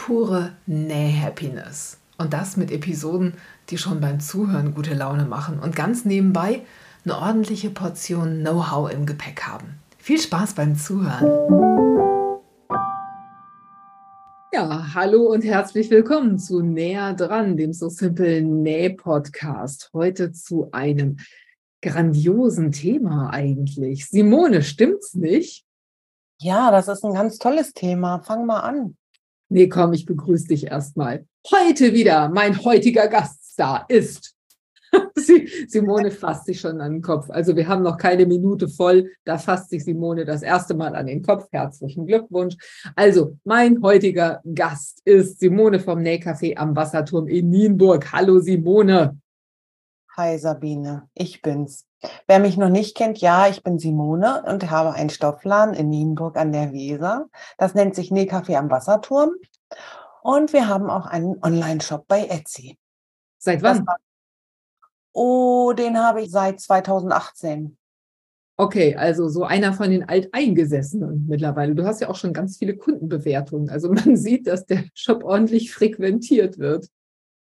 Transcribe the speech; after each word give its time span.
pure 0.00 0.52
Näh-Happiness. 0.66 1.98
Und 2.16 2.32
das 2.32 2.56
mit 2.56 2.70
Episoden, 2.70 3.34
die 3.68 3.76
schon 3.76 4.00
beim 4.00 4.18
Zuhören 4.18 4.74
gute 4.74 4.94
Laune 4.94 5.26
machen 5.26 5.60
und 5.60 5.76
ganz 5.76 6.06
nebenbei 6.06 6.62
eine 7.04 7.18
ordentliche 7.18 7.68
Portion 7.68 8.40
Know-how 8.40 8.90
im 8.90 9.04
Gepäck 9.04 9.42
haben. 9.42 9.74
Viel 9.98 10.18
Spaß 10.18 10.54
beim 10.54 10.74
Zuhören. 10.74 11.26
Ja, 14.54 14.94
hallo 14.94 15.30
und 15.30 15.44
herzlich 15.44 15.90
willkommen 15.90 16.38
zu 16.38 16.62
Näher 16.62 17.12
dran, 17.12 17.58
dem 17.58 17.74
So 17.74 17.90
Simple 17.90 18.40
Näh-Podcast. 18.40 19.90
Heute 19.92 20.32
zu 20.32 20.70
einem 20.72 21.18
grandiosen 21.82 22.72
Thema 22.72 23.28
eigentlich. 23.30 24.08
Simone, 24.08 24.62
stimmt's 24.62 25.14
nicht? 25.14 25.66
Ja, 26.40 26.70
das 26.70 26.88
ist 26.88 27.04
ein 27.04 27.12
ganz 27.12 27.38
tolles 27.38 27.74
Thema. 27.74 28.20
Fang 28.20 28.46
mal 28.46 28.60
an. 28.60 28.96
Nee, 29.52 29.68
komm, 29.68 29.92
ich 29.92 30.06
begrüße 30.06 30.46
dich 30.46 30.68
erstmal. 30.68 31.26
Heute 31.50 31.92
wieder, 31.92 32.28
mein 32.28 32.64
heutiger 32.64 33.08
Gaststar 33.08 33.84
ist. 33.88 34.36
Simone 35.68 36.12
fasst 36.12 36.46
sich 36.46 36.60
schon 36.60 36.80
an 36.80 36.92
den 36.92 37.02
Kopf. 37.02 37.30
Also 37.30 37.56
wir 37.56 37.66
haben 37.66 37.82
noch 37.82 37.96
keine 37.96 38.26
Minute 38.26 38.68
voll. 38.68 39.10
Da 39.24 39.38
fasst 39.38 39.70
sich 39.70 39.84
Simone 39.84 40.24
das 40.24 40.42
erste 40.42 40.74
Mal 40.74 40.94
an 40.94 41.06
den 41.06 41.22
Kopf. 41.22 41.48
Herzlichen 41.50 42.06
Glückwunsch. 42.06 42.56
Also 42.94 43.38
mein 43.42 43.82
heutiger 43.82 44.40
Gast 44.54 45.00
ist 45.04 45.40
Simone 45.40 45.80
vom 45.80 45.98
Nähcafé 45.98 46.56
am 46.56 46.76
Wasserturm 46.76 47.26
in 47.26 47.50
Nienburg. 47.50 48.12
Hallo 48.12 48.38
Simone. 48.38 49.18
Hi 50.16 50.38
Sabine, 50.38 51.08
ich 51.14 51.42
bin's. 51.42 51.89
Wer 52.26 52.38
mich 52.38 52.56
noch 52.56 52.70
nicht 52.70 52.96
kennt, 52.96 53.18
ja, 53.18 53.48
ich 53.48 53.62
bin 53.62 53.78
Simone 53.78 54.42
und 54.46 54.70
habe 54.70 54.92
einen 54.92 55.10
Stoffladen 55.10 55.74
in 55.74 55.88
Nienburg 55.90 56.36
an 56.36 56.52
der 56.52 56.72
Weser. 56.72 57.28
Das 57.58 57.74
nennt 57.74 57.94
sich 57.94 58.10
Nähkaffee 58.10 58.56
am 58.56 58.70
Wasserturm. 58.70 59.30
Und 60.22 60.52
wir 60.52 60.68
haben 60.68 60.90
auch 60.90 61.06
einen 61.06 61.42
Online-Shop 61.42 62.06
bei 62.06 62.26
Etsy. 62.26 62.78
Seit 63.38 63.62
wann? 63.62 63.86
War, 63.86 63.96
oh, 65.12 65.72
den 65.72 65.98
habe 65.98 66.22
ich 66.22 66.30
seit 66.30 66.60
2018. 66.60 67.76
Okay, 68.56 68.94
also 68.94 69.28
so 69.28 69.44
einer 69.44 69.72
von 69.72 69.90
den 69.90 70.06
Alteingesessenen 70.06 71.26
mittlerweile. 71.26 71.74
Du 71.74 71.86
hast 71.86 72.02
ja 72.02 72.10
auch 72.10 72.16
schon 72.16 72.34
ganz 72.34 72.58
viele 72.58 72.76
Kundenbewertungen. 72.76 73.70
Also 73.70 73.90
man 73.90 74.16
sieht, 74.18 74.46
dass 74.46 74.66
der 74.66 74.84
Shop 74.94 75.24
ordentlich 75.24 75.72
frequentiert 75.72 76.58
wird. 76.58 76.86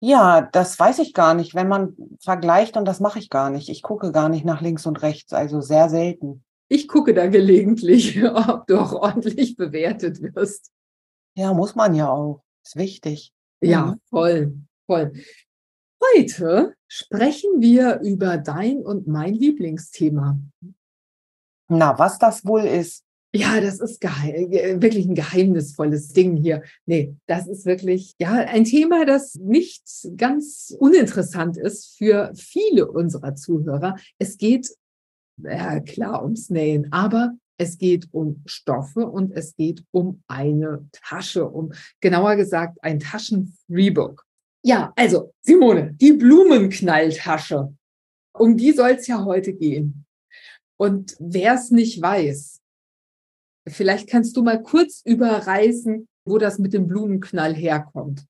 Ja, 0.01 0.41
das 0.41 0.79
weiß 0.79 0.99
ich 0.99 1.13
gar 1.13 1.33
nicht, 1.33 1.55
wenn 1.55 1.67
man 1.67 1.95
vergleicht 2.21 2.77
und 2.77 2.85
das 2.85 2.99
mache 2.99 3.19
ich 3.19 3.29
gar 3.29 3.49
nicht. 3.49 3.69
Ich 3.69 3.81
gucke 3.81 4.11
gar 4.11 4.29
nicht 4.29 4.45
nach 4.45 4.61
links 4.61 4.85
und 4.85 5.01
rechts, 5.01 5.33
also 5.33 5.59
sehr 5.59 5.89
selten. 5.89 6.43
Ich 6.69 6.87
gucke 6.87 7.13
da 7.13 7.27
gelegentlich, 7.27 8.23
ob 8.23 8.67
du 8.67 8.79
auch 8.79 8.93
ordentlich 8.93 9.57
bewertet 9.57 10.21
wirst. 10.21 10.71
Ja, 11.35 11.53
muss 11.53 11.75
man 11.75 11.95
ja 11.95 12.09
auch. 12.09 12.43
Ist 12.63 12.75
wichtig. 12.75 13.33
Ja, 13.61 13.87
mhm. 13.87 14.01
voll, 14.09 14.53
voll. 14.85 15.13
Heute 16.15 16.75
sprechen 16.87 17.59
wir 17.59 17.99
über 17.99 18.37
dein 18.37 18.77
und 18.77 19.07
mein 19.07 19.33
Lieblingsthema. 19.33 20.39
Na, 21.67 21.99
was 21.99 22.17
das 22.19 22.45
wohl 22.45 22.61
ist. 22.61 23.03
Ja, 23.31 23.61
das 23.61 23.79
ist 23.79 24.03
äh, 24.03 24.81
wirklich 24.81 25.05
ein 25.05 25.13
geheimnisvolles 25.13 26.13
Ding 26.13 26.35
hier. 26.35 26.63
Nee, 26.87 27.15
das 27.27 27.47
ist 27.47 27.65
wirklich, 27.65 28.15
ja, 28.19 28.31
ein 28.31 28.63
Thema, 28.63 29.05
das 29.05 29.35
nicht 29.35 29.83
ganz 30.17 30.75
uninteressant 30.79 31.55
ist 31.55 31.95
für 31.95 32.31
viele 32.35 32.89
unserer 32.89 33.35
Zuhörer. 33.35 33.95
Es 34.17 34.37
geht, 34.37 34.69
ja, 35.37 35.79
klar, 35.79 36.23
ums 36.23 36.49
Nähen, 36.49 36.91
aber 36.91 37.33
es 37.59 37.77
geht 37.77 38.07
um 38.11 38.41
Stoffe 38.47 39.05
und 39.05 39.31
es 39.33 39.55
geht 39.55 39.83
um 39.91 40.23
eine 40.27 40.89
Tasche, 40.91 41.47
um 41.47 41.73
genauer 41.99 42.35
gesagt 42.35 42.79
ein 42.81 42.99
Taschen-Freebook. 42.99 44.25
Ja, 44.63 44.91
also 44.95 45.33
Simone, 45.41 45.93
die 45.93 46.13
Blumenknalltasche. 46.13 47.75
Um 48.33 48.57
die 48.57 48.71
soll 48.71 48.91
es 48.91 49.07
ja 49.07 49.23
heute 49.23 49.53
gehen. 49.53 50.05
Und 50.77 51.15
wer 51.19 51.55
es 51.55 51.71
nicht 51.71 52.01
weiß, 52.01 52.58
Vielleicht 53.67 54.09
kannst 54.09 54.35
du 54.37 54.43
mal 54.43 54.61
kurz 54.61 55.01
überreißen, 55.05 56.07
wo 56.25 56.37
das 56.37 56.59
mit 56.59 56.73
dem 56.73 56.87
Blumenknall 56.87 57.53
herkommt. 57.53 58.25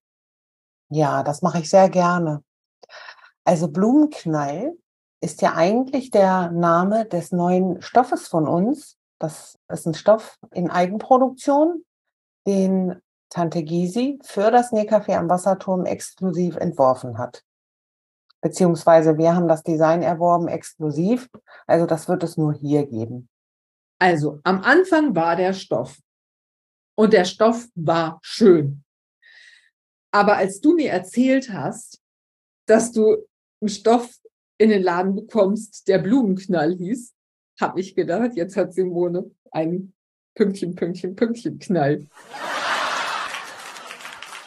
Ja, 0.89 1.23
das 1.23 1.41
mache 1.41 1.59
ich 1.59 1.69
sehr 1.69 1.89
gerne. 1.89 2.43
Also 3.43 3.67
Blumenknall 3.67 4.73
ist 5.21 5.41
ja 5.41 5.55
eigentlich 5.55 6.11
der 6.11 6.51
Name 6.51 7.05
des 7.05 7.31
neuen 7.31 7.81
Stoffes 7.81 8.27
von 8.27 8.47
uns. 8.47 8.97
Das 9.19 9.57
ist 9.67 9.85
ein 9.85 9.93
Stoff 9.93 10.37
in 10.53 10.69
Eigenproduktion, 10.69 11.83
den 12.47 13.01
Tante 13.29 13.63
Gysi 13.63 14.19
für 14.23 14.49
das 14.49 14.71
Nähcafé 14.71 15.15
am 15.17 15.29
Wasserturm 15.29 15.85
exklusiv 15.85 16.55
entworfen 16.55 17.17
hat. 17.17 17.43
Beziehungsweise 18.41 19.17
wir 19.17 19.35
haben 19.35 19.47
das 19.47 19.63
Design 19.63 20.01
erworben 20.01 20.47
exklusiv. 20.47 21.29
Also 21.67 21.85
das 21.85 22.07
wird 22.07 22.23
es 22.23 22.37
nur 22.37 22.53
hier 22.53 22.87
geben. 22.87 23.29
Also 23.99 24.39
am 24.43 24.61
Anfang 24.61 25.13
war 25.15 25.35
der 25.35 25.53
Stoff 25.53 25.99
und 26.95 27.13
der 27.13 27.25
Stoff 27.25 27.67
war 27.75 28.19
schön. 28.21 28.83
Aber 30.11 30.37
als 30.37 30.61
du 30.61 30.73
mir 30.73 30.91
erzählt 30.91 31.51
hast, 31.51 32.01
dass 32.65 32.91
du 32.91 33.27
einen 33.61 33.69
Stoff 33.69 34.09
in 34.57 34.69
den 34.69 34.81
Laden 34.81 35.15
bekommst, 35.15 35.87
der 35.87 35.99
Blumenknall 35.99 36.75
hieß, 36.75 37.13
habe 37.59 37.79
ich 37.79 37.93
gedacht, 37.93 38.31
jetzt 38.35 38.55
hat 38.55 38.73
Simone 38.73 39.29
einen 39.51 39.93
Pünktchen, 40.35 40.75
Pünktchen, 40.75 41.15
Pünktchen 41.15 41.59
Knall. 41.59 42.07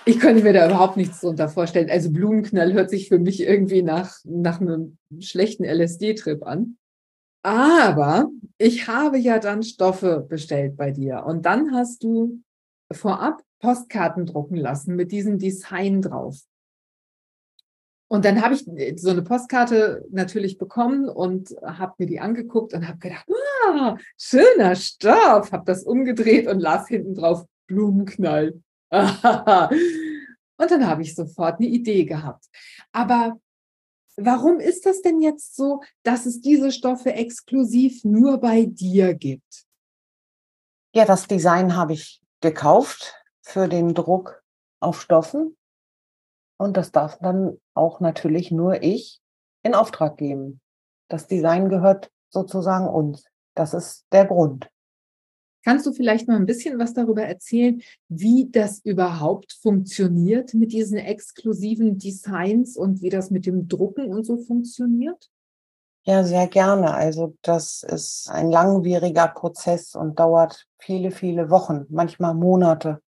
Ich 0.04 0.18
könnte 0.18 0.42
mir 0.42 0.52
da 0.52 0.66
überhaupt 0.66 0.96
nichts 0.96 1.20
drunter 1.20 1.48
vorstellen. 1.48 1.90
Also 1.90 2.10
Blumenknall 2.10 2.72
hört 2.72 2.90
sich 2.90 3.08
für 3.08 3.18
mich 3.18 3.40
irgendwie 3.40 3.82
nach, 3.82 4.16
nach 4.24 4.60
einem 4.60 4.98
schlechten 5.20 5.64
LSD-Trip 5.64 6.42
an. 6.42 6.78
Aber 7.42 8.30
ich 8.58 8.86
habe 8.86 9.18
ja 9.18 9.38
dann 9.38 9.62
Stoffe 9.62 10.24
bestellt 10.28 10.76
bei 10.76 10.92
dir 10.92 11.24
und 11.26 11.44
dann 11.44 11.72
hast 11.72 12.04
du 12.04 12.40
vorab 12.92 13.42
Postkarten 13.58 14.26
drucken 14.26 14.56
lassen 14.56 14.96
mit 14.96 15.12
diesem 15.12 15.38
Design 15.38 16.02
drauf. 16.02 16.40
Und 18.08 18.26
dann 18.26 18.42
habe 18.42 18.54
ich 18.54 18.66
so 19.00 19.08
eine 19.08 19.22
Postkarte 19.22 20.04
natürlich 20.10 20.58
bekommen 20.58 21.08
und 21.08 21.56
habe 21.64 21.94
mir 21.96 22.06
die 22.06 22.20
angeguckt 22.20 22.74
und 22.74 22.86
habe 22.86 22.98
gedacht, 22.98 23.26
ah, 23.66 23.96
schöner 24.18 24.76
Stoff, 24.76 25.50
habe 25.50 25.64
das 25.64 25.84
umgedreht 25.84 26.46
und 26.46 26.60
las 26.60 26.88
hinten 26.88 27.14
drauf 27.14 27.46
Blumenknall. 27.68 28.60
und 28.90 30.70
dann 30.70 30.86
habe 30.86 31.00
ich 31.00 31.14
sofort 31.14 31.58
eine 31.58 31.68
Idee 31.68 32.04
gehabt. 32.04 32.44
Aber 32.92 33.40
Warum 34.16 34.60
ist 34.60 34.84
das 34.84 35.00
denn 35.00 35.20
jetzt 35.20 35.56
so, 35.56 35.80
dass 36.02 36.26
es 36.26 36.40
diese 36.40 36.70
Stoffe 36.70 37.12
exklusiv 37.14 38.04
nur 38.04 38.38
bei 38.38 38.66
dir 38.66 39.14
gibt? 39.14 39.64
Ja, 40.94 41.06
das 41.06 41.26
Design 41.26 41.74
habe 41.74 41.94
ich 41.94 42.20
gekauft 42.40 43.14
für 43.40 43.68
den 43.68 43.94
Druck 43.94 44.42
auf 44.80 45.00
Stoffen. 45.00 45.56
Und 46.58 46.76
das 46.76 46.92
darf 46.92 47.18
dann 47.18 47.58
auch 47.74 48.00
natürlich 48.00 48.50
nur 48.50 48.82
ich 48.82 49.20
in 49.62 49.74
Auftrag 49.74 50.16
geben. 50.18 50.60
Das 51.08 51.26
Design 51.26 51.68
gehört 51.68 52.10
sozusagen 52.28 52.88
uns. 52.88 53.24
Das 53.54 53.74
ist 53.74 54.06
der 54.12 54.26
Grund. 54.26 54.71
Kannst 55.64 55.86
du 55.86 55.92
vielleicht 55.92 56.26
mal 56.26 56.36
ein 56.36 56.46
bisschen 56.46 56.78
was 56.78 56.92
darüber 56.92 57.22
erzählen, 57.22 57.82
wie 58.08 58.48
das 58.50 58.80
überhaupt 58.84 59.52
funktioniert 59.52 60.54
mit 60.54 60.72
diesen 60.72 60.98
exklusiven 60.98 61.98
Designs 61.98 62.76
und 62.76 63.00
wie 63.00 63.10
das 63.10 63.30
mit 63.30 63.46
dem 63.46 63.68
Drucken 63.68 64.12
und 64.12 64.24
so 64.24 64.38
funktioniert? 64.38 65.30
Ja, 66.04 66.24
sehr 66.24 66.48
gerne. 66.48 66.92
Also 66.94 67.36
das 67.42 67.84
ist 67.84 68.28
ein 68.28 68.50
langwieriger 68.50 69.28
Prozess 69.28 69.94
und 69.94 70.18
dauert 70.18 70.66
viele, 70.78 71.12
viele 71.12 71.48
Wochen, 71.48 71.86
manchmal 71.90 72.34
Monate. 72.34 73.00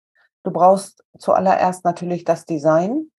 Du 0.43 0.51
brauchst 0.51 1.03
zuallererst 1.19 1.85
natürlich 1.87 2.25
das 2.25 2.45
Design 2.45 3.11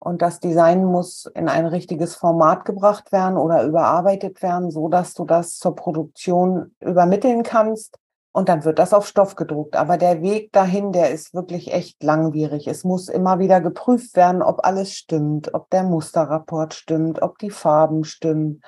und 0.00 0.20
das 0.20 0.38
Design 0.38 0.84
muss 0.84 1.30
in 1.34 1.48
ein 1.48 1.64
richtiges 1.64 2.14
Format 2.14 2.66
gebracht 2.66 3.10
werden 3.10 3.38
oder 3.38 3.64
überarbeitet 3.64 4.42
werden, 4.42 4.70
so 4.70 4.88
dass 4.88 5.14
du 5.14 5.24
das 5.24 5.56
zur 5.56 5.74
Produktion 5.74 6.74
übermitteln 6.80 7.42
kannst 7.42 7.98
Und 8.36 8.50
dann 8.50 8.66
wird 8.66 8.78
das 8.78 8.92
auf 8.92 9.06
Stoff 9.06 9.34
gedruckt. 9.34 9.76
Aber 9.76 9.96
der 9.96 10.20
Weg 10.20 10.52
dahin, 10.52 10.92
der 10.92 11.10
ist 11.10 11.32
wirklich 11.32 11.72
echt 11.72 12.02
langwierig. 12.02 12.66
Es 12.66 12.84
muss 12.84 13.08
immer 13.08 13.38
wieder 13.38 13.62
geprüft 13.62 14.14
werden, 14.14 14.42
ob 14.42 14.62
alles 14.62 14.92
stimmt, 14.92 15.54
ob 15.54 15.70
der 15.70 15.84
Musterrapport 15.84 16.74
stimmt, 16.74 17.22
ob 17.22 17.38
die 17.38 17.48
Farben 17.48 18.04
stimmen. 18.04 18.60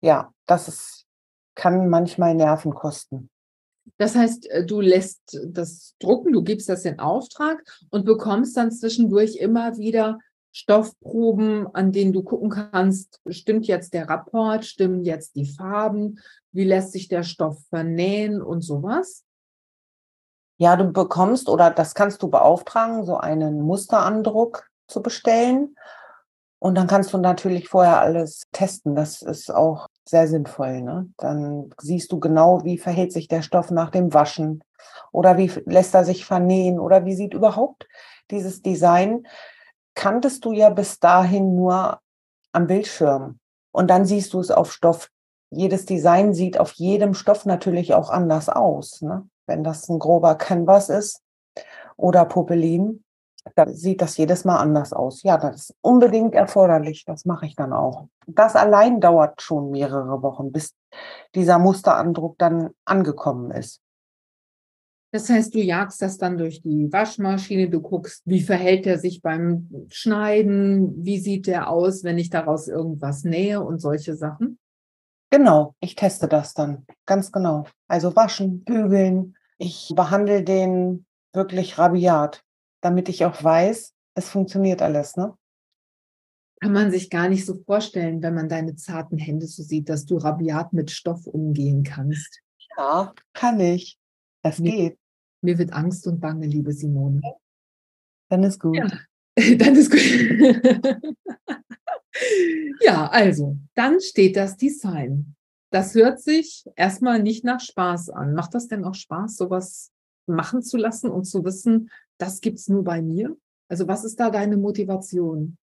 Ja, 0.00 0.32
das 0.46 0.68
ist, 0.68 1.06
kann 1.54 1.90
manchmal 1.90 2.34
Nerven 2.34 2.72
kosten. 2.72 3.28
Das 3.98 4.14
heißt, 4.14 4.50
äh, 4.50 4.64
du 4.64 4.80
lässt 4.80 5.38
das 5.44 5.94
drucken, 6.00 6.32
du 6.32 6.42
gibst 6.42 6.70
das 6.70 6.86
in 6.86 6.98
Auftrag 6.98 7.62
und 7.90 8.06
bekommst 8.06 8.56
dann 8.56 8.72
zwischendurch 8.72 9.36
immer 9.36 9.76
wieder 9.76 10.18
Stoffproben, 10.52 11.66
an 11.74 11.92
denen 11.92 12.12
du 12.12 12.22
gucken 12.22 12.50
kannst, 12.50 13.20
stimmt 13.28 13.66
jetzt 13.66 13.94
der 13.94 14.08
Rapport, 14.08 14.64
stimmen 14.64 15.04
jetzt 15.04 15.36
die 15.36 15.46
Farben, 15.46 16.18
wie 16.52 16.64
lässt 16.64 16.92
sich 16.92 17.08
der 17.08 17.22
Stoff 17.22 17.58
vernähen 17.68 18.42
und 18.42 18.62
sowas? 18.62 19.24
Ja, 20.56 20.76
du 20.76 20.90
bekommst 20.92 21.48
oder 21.48 21.70
das 21.70 21.94
kannst 21.94 22.22
du 22.22 22.28
beauftragen, 22.28 23.04
so 23.04 23.16
einen 23.16 23.60
Musterandruck 23.60 24.68
zu 24.88 25.02
bestellen. 25.02 25.76
Und 26.58 26.74
dann 26.74 26.88
kannst 26.88 27.12
du 27.12 27.18
natürlich 27.18 27.68
vorher 27.68 28.00
alles 28.00 28.48
testen. 28.50 28.96
Das 28.96 29.22
ist 29.22 29.54
auch 29.54 29.86
sehr 30.04 30.26
sinnvoll. 30.26 30.82
Ne? 30.82 31.12
Dann 31.18 31.72
siehst 31.80 32.10
du 32.10 32.18
genau, 32.18 32.64
wie 32.64 32.78
verhält 32.78 33.12
sich 33.12 33.28
der 33.28 33.42
Stoff 33.42 33.70
nach 33.70 33.90
dem 33.90 34.12
Waschen 34.12 34.64
oder 35.12 35.36
wie 35.36 35.50
lässt 35.66 35.94
er 35.94 36.04
sich 36.04 36.24
vernähen 36.24 36.80
oder 36.80 37.04
wie 37.04 37.14
sieht 37.14 37.34
überhaupt 37.34 37.86
dieses 38.30 38.60
Design. 38.62 39.24
Kanntest 39.98 40.44
du 40.44 40.52
ja 40.52 40.70
bis 40.70 41.00
dahin 41.00 41.56
nur 41.56 41.98
am 42.52 42.68
Bildschirm 42.68 43.40
und 43.72 43.90
dann 43.90 44.04
siehst 44.04 44.32
du 44.32 44.38
es 44.38 44.52
auf 44.52 44.72
Stoff. 44.72 45.10
Jedes 45.50 45.86
Design 45.86 46.34
sieht 46.34 46.60
auf 46.60 46.70
jedem 46.74 47.14
Stoff 47.14 47.46
natürlich 47.46 47.94
auch 47.94 48.08
anders 48.08 48.48
aus. 48.48 49.02
Ne? 49.02 49.28
Wenn 49.48 49.64
das 49.64 49.88
ein 49.88 49.98
grober 49.98 50.36
Canvas 50.36 50.88
ist 50.88 51.20
oder 51.96 52.26
Popelin, 52.26 53.02
da 53.56 53.66
sieht 53.66 54.00
das 54.00 54.16
jedes 54.16 54.44
Mal 54.44 54.58
anders 54.58 54.92
aus. 54.92 55.24
Ja, 55.24 55.36
das 55.36 55.70
ist 55.70 55.74
unbedingt 55.80 56.32
erforderlich. 56.32 57.04
Das 57.04 57.24
mache 57.24 57.46
ich 57.46 57.56
dann 57.56 57.72
auch. 57.72 58.06
Das 58.28 58.54
allein 58.54 59.00
dauert 59.00 59.42
schon 59.42 59.72
mehrere 59.72 60.22
Wochen, 60.22 60.52
bis 60.52 60.76
dieser 61.34 61.58
Musterandruck 61.58 62.38
dann 62.38 62.70
angekommen 62.84 63.50
ist. 63.50 63.80
Das 65.10 65.28
heißt, 65.28 65.54
du 65.54 65.60
jagst 65.60 66.02
das 66.02 66.18
dann 66.18 66.36
durch 66.36 66.60
die 66.60 66.92
Waschmaschine, 66.92 67.70
du 67.70 67.80
guckst, 67.80 68.22
wie 68.26 68.42
verhält 68.42 68.86
er 68.86 68.98
sich 68.98 69.22
beim 69.22 69.68
Schneiden, 69.88 71.04
wie 71.04 71.18
sieht 71.18 71.46
der 71.46 71.70
aus, 71.70 72.04
wenn 72.04 72.18
ich 72.18 72.28
daraus 72.28 72.68
irgendwas 72.68 73.24
nähe 73.24 73.62
und 73.62 73.80
solche 73.80 74.14
Sachen? 74.14 74.58
Genau, 75.30 75.74
ich 75.80 75.94
teste 75.94 76.28
das 76.28 76.54
dann, 76.54 76.86
ganz 77.06 77.32
genau. 77.32 77.66
Also 77.86 78.14
waschen, 78.16 78.64
bügeln. 78.64 79.36
Ich 79.56 79.92
behandle 79.94 80.42
den 80.42 81.06
wirklich 81.32 81.78
rabiat 81.78 82.42
damit 82.80 83.08
ich 83.08 83.24
auch 83.24 83.42
weiß, 83.42 83.94
es 84.14 84.28
funktioniert 84.28 84.82
alles, 84.82 85.16
ne? 85.16 85.36
Kann 86.60 86.72
man 86.72 86.90
sich 86.90 87.08
gar 87.08 87.28
nicht 87.28 87.46
so 87.46 87.54
vorstellen, 87.54 88.20
wenn 88.20 88.34
man 88.34 88.48
deine 88.48 88.74
zarten 88.74 89.16
Hände 89.16 89.46
so 89.46 89.62
sieht, 89.62 89.88
dass 89.88 90.06
du 90.06 90.16
rabiat 90.16 90.72
mit 90.72 90.90
Stoff 90.90 91.26
umgehen 91.26 91.84
kannst. 91.84 92.40
Ja, 92.76 93.14
kann 93.32 93.60
ich. 93.60 93.96
Das 94.42 94.58
mir, 94.58 94.70
geht. 94.70 94.98
Mir 95.42 95.58
wird 95.58 95.72
Angst 95.72 96.06
und 96.06 96.20
Bange, 96.20 96.46
liebe 96.46 96.72
Simone. 96.72 97.20
Dann 98.28 98.42
ist 98.42 98.60
gut. 98.60 98.76
Ja, 98.76 98.86
dann 99.56 99.76
ist 99.76 99.90
gut. 99.90 100.00
ja, 102.80 103.08
also, 103.08 103.56
dann 103.74 104.00
steht 104.00 104.36
das 104.36 104.56
Design. 104.56 105.34
Das 105.70 105.94
hört 105.94 106.20
sich 106.20 106.64
erstmal 106.76 107.22
nicht 107.22 107.44
nach 107.44 107.60
Spaß 107.60 108.10
an. 108.10 108.34
Macht 108.34 108.54
das 108.54 108.68
denn 108.68 108.84
auch 108.84 108.94
Spaß, 108.94 109.36
sowas 109.36 109.92
machen 110.26 110.62
zu 110.62 110.76
lassen 110.76 111.10
und 111.10 111.24
zu 111.24 111.44
wissen, 111.44 111.90
das 112.18 112.40
gibt 112.40 112.58
es 112.58 112.68
nur 112.68 112.84
bei 112.84 113.02
mir? 113.02 113.36
Also 113.68 113.86
was 113.86 114.04
ist 114.04 114.18
da 114.20 114.30
deine 114.30 114.56
Motivation? 114.56 115.58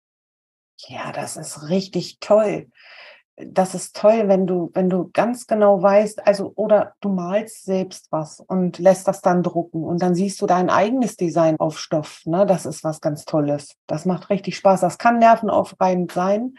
Ja, 0.87 1.11
das 1.11 1.37
ist 1.37 1.69
richtig 1.69 2.19
toll. 2.19 2.69
Das 3.35 3.73
ist 3.73 3.95
toll, 3.95 4.27
wenn 4.27 4.45
du, 4.45 4.69
wenn 4.73 4.89
du 4.89 5.09
ganz 5.11 5.47
genau 5.47 5.81
weißt, 5.81 6.27
also, 6.27 6.53
oder 6.55 6.93
du 7.01 7.09
malst 7.09 7.65
selbst 7.65 8.11
was 8.11 8.39
und 8.39 8.77
lässt 8.77 9.07
das 9.07 9.21
dann 9.21 9.41
drucken 9.41 9.83
und 9.83 10.03
dann 10.03 10.13
siehst 10.13 10.39
du 10.41 10.45
dein 10.45 10.69
eigenes 10.69 11.15
Design 11.15 11.59
auf 11.59 11.79
Stoff. 11.79 12.21
Ne? 12.25 12.45
Das 12.45 12.67
ist 12.67 12.83
was 12.83 13.01
ganz 13.01 13.25
Tolles. 13.25 13.75
Das 13.87 14.05
macht 14.05 14.29
richtig 14.29 14.55
Spaß. 14.57 14.81
Das 14.81 14.99
kann 14.99 15.17
nervenaufreibend 15.17 16.11
sein, 16.11 16.55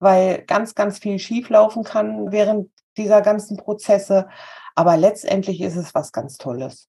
weil 0.00 0.42
ganz, 0.42 0.74
ganz 0.74 0.98
viel 0.98 1.20
schieflaufen 1.20 1.84
kann 1.84 2.32
während 2.32 2.68
dieser 2.96 3.22
ganzen 3.22 3.56
Prozesse. 3.56 4.28
Aber 4.74 4.96
letztendlich 4.96 5.60
ist 5.60 5.76
es 5.76 5.94
was 5.94 6.10
ganz 6.10 6.36
Tolles. 6.36 6.88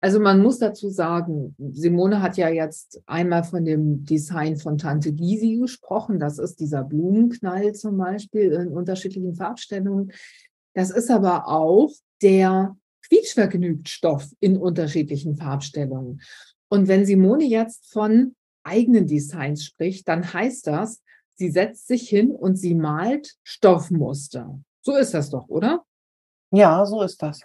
Also 0.00 0.20
man 0.20 0.40
muss 0.40 0.58
dazu 0.58 0.90
sagen, 0.90 1.54
Simone 1.58 2.22
hat 2.22 2.36
ja 2.36 2.48
jetzt 2.48 3.02
einmal 3.06 3.44
von 3.44 3.64
dem 3.64 4.04
Design 4.04 4.56
von 4.56 4.78
Tante 4.78 5.12
Gysi 5.12 5.56
gesprochen. 5.56 6.18
Das 6.18 6.38
ist 6.38 6.60
dieser 6.60 6.84
Blumenknall 6.84 7.72
zum 7.74 7.96
Beispiel 7.96 8.52
in 8.52 8.68
unterschiedlichen 8.68 9.34
Farbstellungen. 9.34 10.12
Das 10.74 10.90
ist 10.90 11.10
aber 11.10 11.48
auch 11.48 11.90
der 12.22 12.76
quietschvergnügt 13.08 13.88
Stoff 13.88 14.28
in 14.40 14.56
unterschiedlichen 14.56 15.36
Farbstellungen. 15.36 16.20
Und 16.68 16.86
wenn 16.86 17.04
Simone 17.04 17.44
jetzt 17.44 17.92
von 17.92 18.36
eigenen 18.62 19.06
Designs 19.06 19.64
spricht, 19.64 20.06
dann 20.06 20.32
heißt 20.32 20.66
das, 20.66 21.02
sie 21.34 21.50
setzt 21.50 21.88
sich 21.88 22.08
hin 22.08 22.30
und 22.30 22.56
sie 22.56 22.74
malt 22.74 23.36
Stoffmuster. 23.42 24.60
So 24.82 24.96
ist 24.96 25.14
das 25.14 25.30
doch, 25.30 25.48
oder? 25.48 25.84
Ja, 26.52 26.84
so 26.86 27.02
ist 27.02 27.22
das. 27.22 27.40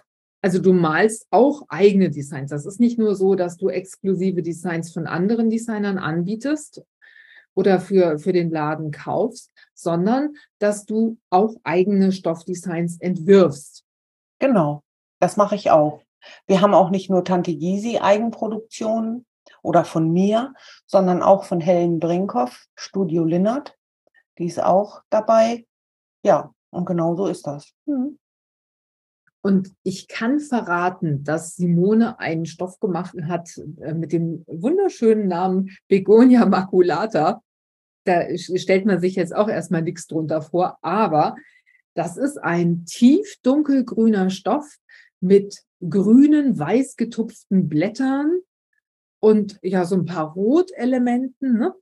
Also 0.46 0.60
du 0.60 0.72
malst 0.72 1.26
auch 1.30 1.62
eigene 1.70 2.08
Designs. 2.08 2.50
Das 2.50 2.66
ist 2.66 2.78
nicht 2.78 3.00
nur 3.00 3.16
so, 3.16 3.34
dass 3.34 3.56
du 3.56 3.68
exklusive 3.68 4.44
Designs 4.44 4.92
von 4.92 5.08
anderen 5.08 5.50
Designern 5.50 5.98
anbietest 5.98 6.84
oder 7.56 7.80
für, 7.80 8.20
für 8.20 8.32
den 8.32 8.52
Laden 8.52 8.92
kaufst, 8.92 9.50
sondern 9.74 10.36
dass 10.60 10.84
du 10.84 11.18
auch 11.30 11.56
eigene 11.64 12.12
Stoffdesigns 12.12 13.00
entwirfst. 13.00 13.82
Genau, 14.38 14.84
das 15.18 15.36
mache 15.36 15.56
ich 15.56 15.72
auch. 15.72 16.02
Wir 16.46 16.60
haben 16.60 16.74
auch 16.74 16.90
nicht 16.90 17.10
nur 17.10 17.24
Tante 17.24 17.52
Gysi 17.52 17.98
Eigenproduktionen 17.98 19.26
oder 19.62 19.84
von 19.84 20.12
mir, 20.12 20.54
sondern 20.86 21.24
auch 21.24 21.42
von 21.42 21.60
Helen 21.60 21.98
Brinkhoff, 21.98 22.66
Studio 22.76 23.24
Linnert. 23.24 23.76
Die 24.38 24.46
ist 24.46 24.62
auch 24.62 25.02
dabei. 25.10 25.66
Ja, 26.22 26.54
und 26.70 26.84
genau 26.84 27.16
so 27.16 27.26
ist 27.26 27.48
das. 27.48 27.72
Mhm. 27.86 28.20
Und 29.46 29.76
ich 29.84 30.08
kann 30.08 30.40
verraten, 30.40 31.22
dass 31.22 31.54
Simone 31.54 32.18
einen 32.18 32.46
Stoff 32.46 32.80
gemacht 32.80 33.14
hat 33.28 33.48
äh, 33.80 33.94
mit 33.94 34.10
dem 34.12 34.42
wunderschönen 34.48 35.28
Namen 35.28 35.70
Begonia 35.86 36.46
maculata. 36.46 37.40
Da 38.02 38.24
stellt 38.36 38.86
man 38.86 39.00
sich 39.00 39.14
jetzt 39.14 39.32
auch 39.32 39.48
erstmal 39.48 39.82
nichts 39.82 40.08
drunter 40.08 40.42
vor, 40.42 40.78
aber 40.82 41.36
das 41.94 42.16
ist 42.16 42.38
ein 42.38 42.86
tief 42.86 43.36
dunkelgrüner 43.44 44.30
Stoff 44.30 44.66
mit 45.20 45.62
grünen, 45.88 46.58
weiß 46.58 46.96
getupften 46.96 47.68
Blättern 47.68 48.40
und 49.20 49.60
ja, 49.62 49.84
so 49.84 49.94
ein 49.94 50.06
paar 50.06 50.32
Rotelementen. 50.32 51.56
Ne? 51.56 51.72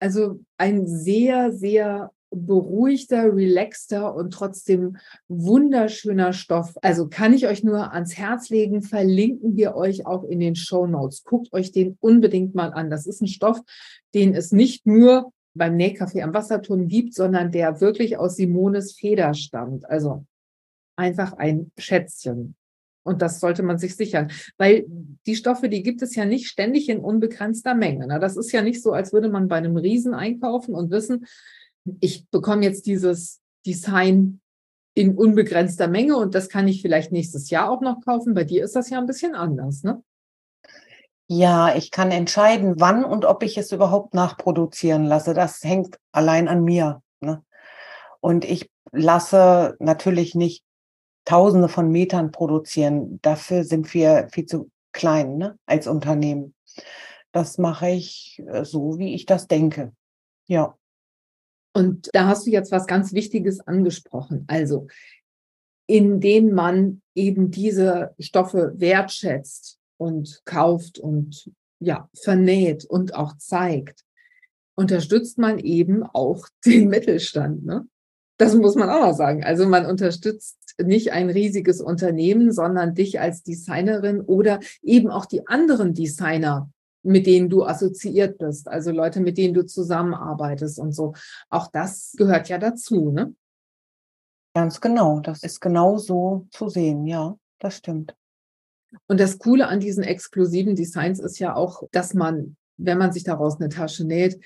Also 0.00 0.40
ein 0.58 0.88
sehr, 0.88 1.52
sehr 1.52 2.10
beruhigter, 2.34 3.34
relaxter 3.34 4.14
und 4.14 4.32
trotzdem 4.32 4.96
wunderschöner 5.28 6.32
Stoff. 6.32 6.74
Also 6.82 7.08
kann 7.08 7.32
ich 7.32 7.46
euch 7.46 7.64
nur 7.64 7.92
ans 7.92 8.16
Herz 8.16 8.50
legen, 8.50 8.82
verlinken 8.82 9.56
wir 9.56 9.74
euch 9.76 10.06
auch 10.06 10.24
in 10.24 10.40
den 10.40 10.56
Show 10.56 10.86
Notes. 10.86 11.24
Guckt 11.24 11.52
euch 11.52 11.72
den 11.72 11.96
unbedingt 12.00 12.54
mal 12.54 12.72
an. 12.72 12.90
Das 12.90 13.06
ist 13.06 13.22
ein 13.22 13.28
Stoff, 13.28 13.60
den 14.14 14.34
es 14.34 14.52
nicht 14.52 14.86
nur 14.86 15.32
beim 15.54 15.76
Nähcafé 15.76 16.22
am 16.22 16.34
Wasserturm 16.34 16.88
gibt, 16.88 17.14
sondern 17.14 17.52
der 17.52 17.80
wirklich 17.80 18.18
aus 18.18 18.36
Simones 18.36 18.92
Feder 18.92 19.34
stammt. 19.34 19.88
Also 19.88 20.26
einfach 20.96 21.34
ein 21.34 21.70
Schätzchen. 21.78 22.56
Und 23.04 23.20
das 23.20 23.38
sollte 23.38 23.62
man 23.62 23.78
sich 23.78 23.96
sichern, 23.96 24.30
weil 24.56 24.86
die 25.26 25.36
Stoffe, 25.36 25.68
die 25.68 25.82
gibt 25.82 26.00
es 26.00 26.14
ja 26.14 26.24
nicht 26.24 26.48
ständig 26.48 26.88
in 26.88 27.00
unbegrenzter 27.00 27.74
Menge. 27.74 28.18
Das 28.18 28.36
ist 28.36 28.50
ja 28.50 28.62
nicht 28.62 28.82
so, 28.82 28.92
als 28.92 29.12
würde 29.12 29.28
man 29.28 29.46
bei 29.46 29.56
einem 29.56 29.76
Riesen 29.76 30.14
einkaufen 30.14 30.74
und 30.74 30.90
wissen, 30.90 31.26
ich 32.00 32.28
bekomme 32.28 32.64
jetzt 32.64 32.86
dieses 32.86 33.40
Design 33.66 34.40
in 34.94 35.16
unbegrenzter 35.16 35.88
Menge 35.88 36.16
und 36.16 36.34
das 36.34 36.48
kann 36.48 36.68
ich 36.68 36.82
vielleicht 36.82 37.12
nächstes 37.12 37.50
Jahr 37.50 37.70
auch 37.70 37.80
noch 37.80 38.00
kaufen. 38.04 38.34
Bei 38.34 38.44
dir 38.44 38.64
ist 38.64 38.76
das 38.76 38.90
ja 38.90 38.98
ein 38.98 39.06
bisschen 39.06 39.34
anders, 39.34 39.82
ne? 39.82 40.02
Ja, 41.26 41.74
ich 41.74 41.90
kann 41.90 42.10
entscheiden, 42.10 42.74
wann 42.78 43.02
und 43.02 43.24
ob 43.24 43.42
ich 43.42 43.56
es 43.56 43.72
überhaupt 43.72 44.12
nachproduzieren 44.12 45.04
lasse. 45.06 45.32
Das 45.32 45.64
hängt 45.64 45.98
allein 46.12 46.48
an 46.48 46.62
mir. 46.62 47.02
Ne? 47.20 47.42
Und 48.20 48.44
ich 48.44 48.70
lasse 48.92 49.74
natürlich 49.80 50.34
nicht 50.34 50.62
Tausende 51.24 51.70
von 51.70 51.90
Metern 51.90 52.32
produzieren. 52.32 53.18
Dafür 53.22 53.64
sind 53.64 53.94
wir 53.94 54.28
viel 54.30 54.44
zu 54.44 54.70
klein 54.92 55.38
ne? 55.38 55.58
als 55.64 55.86
Unternehmen. 55.86 56.54
Das 57.32 57.56
mache 57.56 57.88
ich 57.88 58.42
äh, 58.46 58.66
so, 58.66 58.98
wie 58.98 59.14
ich 59.14 59.24
das 59.24 59.48
denke. 59.48 59.94
Ja. 60.46 60.76
Und 61.74 62.08
da 62.12 62.26
hast 62.26 62.46
du 62.46 62.50
jetzt 62.50 62.70
was 62.72 62.86
ganz 62.86 63.12
Wichtiges 63.12 63.60
angesprochen. 63.60 64.44
Also, 64.46 64.86
indem 65.86 66.52
man 66.52 67.02
eben 67.14 67.50
diese 67.50 68.14
Stoffe 68.18 68.72
wertschätzt 68.76 69.78
und 69.98 70.40
kauft 70.44 70.98
und 70.98 71.50
ja, 71.80 72.08
vernäht 72.14 72.84
und 72.84 73.14
auch 73.14 73.36
zeigt, 73.36 74.04
unterstützt 74.76 75.38
man 75.38 75.58
eben 75.58 76.02
auch 76.02 76.48
den 76.64 76.88
Mittelstand. 76.88 77.64
Ne? 77.64 77.86
Das 78.38 78.54
muss 78.54 78.74
man 78.74 78.88
auch 78.88 79.00
mal 79.00 79.14
sagen. 79.14 79.44
Also 79.44 79.66
man 79.66 79.86
unterstützt 79.86 80.74
nicht 80.82 81.12
ein 81.12 81.30
riesiges 81.30 81.80
Unternehmen, 81.80 82.52
sondern 82.52 82.94
dich 82.94 83.20
als 83.20 83.42
Designerin 83.42 84.20
oder 84.20 84.60
eben 84.82 85.10
auch 85.10 85.26
die 85.26 85.46
anderen 85.46 85.94
Designer, 85.94 86.70
mit 87.04 87.26
denen 87.26 87.48
du 87.48 87.64
assoziiert 87.64 88.38
bist, 88.38 88.66
also 88.66 88.90
Leute, 88.90 89.20
mit 89.20 89.38
denen 89.38 89.54
du 89.54 89.64
zusammenarbeitest 89.64 90.78
und 90.78 90.92
so. 90.92 91.14
Auch 91.50 91.70
das 91.70 92.14
gehört 92.16 92.48
ja 92.48 92.58
dazu, 92.58 93.10
ne? 93.10 93.34
Ganz 94.54 94.80
genau, 94.80 95.20
das 95.20 95.42
ist 95.42 95.60
genau 95.60 95.98
so 95.98 96.46
zu 96.50 96.68
sehen, 96.68 97.06
ja, 97.06 97.36
das 97.58 97.76
stimmt. 97.76 98.14
Und 99.08 99.18
das 99.18 99.38
Coole 99.38 99.66
an 99.66 99.80
diesen 99.80 100.04
exklusiven 100.04 100.76
Designs 100.76 101.18
ist 101.18 101.38
ja 101.40 101.56
auch, 101.56 101.82
dass 101.90 102.14
man, 102.14 102.56
wenn 102.76 102.98
man 102.98 103.12
sich 103.12 103.24
daraus 103.24 103.60
eine 103.60 103.68
Tasche 103.68 104.04
näht, 104.04 104.40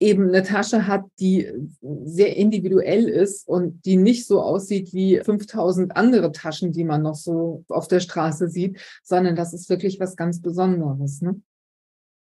eben 0.00 0.28
eine 0.28 0.42
Tasche 0.42 0.86
hat, 0.86 1.04
die 1.18 1.50
sehr 1.80 2.36
individuell 2.36 3.08
ist 3.08 3.48
und 3.48 3.84
die 3.86 3.96
nicht 3.96 4.26
so 4.26 4.42
aussieht 4.42 4.92
wie 4.92 5.20
5000 5.24 5.96
andere 5.96 6.30
Taschen, 6.32 6.72
die 6.72 6.84
man 6.84 7.02
noch 7.02 7.14
so 7.14 7.64
auf 7.68 7.88
der 7.88 8.00
Straße 8.00 8.48
sieht, 8.48 8.78
sondern 9.02 9.36
das 9.36 9.54
ist 9.54 9.70
wirklich 9.70 10.00
was 10.00 10.16
ganz 10.16 10.42
Besonderes. 10.42 11.22
Ne? 11.22 11.40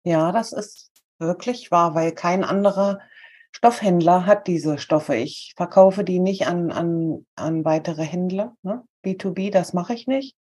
Ja, 0.04 0.32
das 0.32 0.52
ist 0.52 0.90
wirklich 1.18 1.70
wahr, 1.70 1.94
weil 1.94 2.12
kein 2.12 2.44
anderer 2.44 3.00
Stoffhändler 3.52 4.26
hat 4.26 4.46
diese 4.46 4.78
Stoffe. 4.78 5.14
Ich 5.14 5.52
verkaufe 5.56 6.04
die 6.04 6.18
nicht 6.18 6.46
an, 6.46 6.72
an, 6.72 7.26
an 7.36 7.64
weitere 7.64 8.02
Händler. 8.02 8.56
Ne? 8.62 8.82
B2B, 9.04 9.50
das 9.50 9.72
mache 9.72 9.94
ich 9.94 10.06
nicht. 10.06 10.36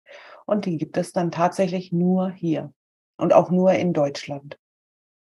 Und 0.46 0.66
die 0.66 0.78
gibt 0.78 0.98
es 0.98 1.12
dann 1.12 1.32
tatsächlich 1.32 1.92
nur 1.92 2.32
hier 2.32 2.74
und 3.18 3.34
auch 3.34 3.50
nur 3.50 3.74
in 3.74 3.94
Deutschland. 3.94 4.58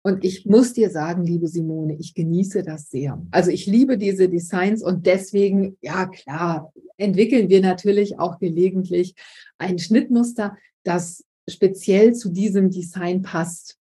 Und 0.02 0.24
ich 0.24 0.46
muss 0.46 0.72
dir 0.72 0.90
sagen, 0.90 1.24
liebe 1.24 1.48
Simone, 1.48 1.94
ich 1.98 2.14
genieße 2.14 2.62
das 2.62 2.88
sehr. 2.88 3.20
Also 3.30 3.50
ich 3.50 3.66
liebe 3.66 3.98
diese 3.98 4.28
Designs 4.28 4.82
und 4.82 5.06
deswegen, 5.06 5.76
ja 5.80 6.06
klar, 6.06 6.72
entwickeln 6.96 7.48
wir 7.48 7.60
natürlich 7.60 8.18
auch 8.18 8.38
gelegentlich 8.38 9.14
ein 9.58 9.78
Schnittmuster, 9.78 10.56
das 10.84 11.24
speziell 11.48 12.14
zu 12.14 12.30
diesem 12.30 12.70
Design 12.70 13.22
passt. 13.22 13.77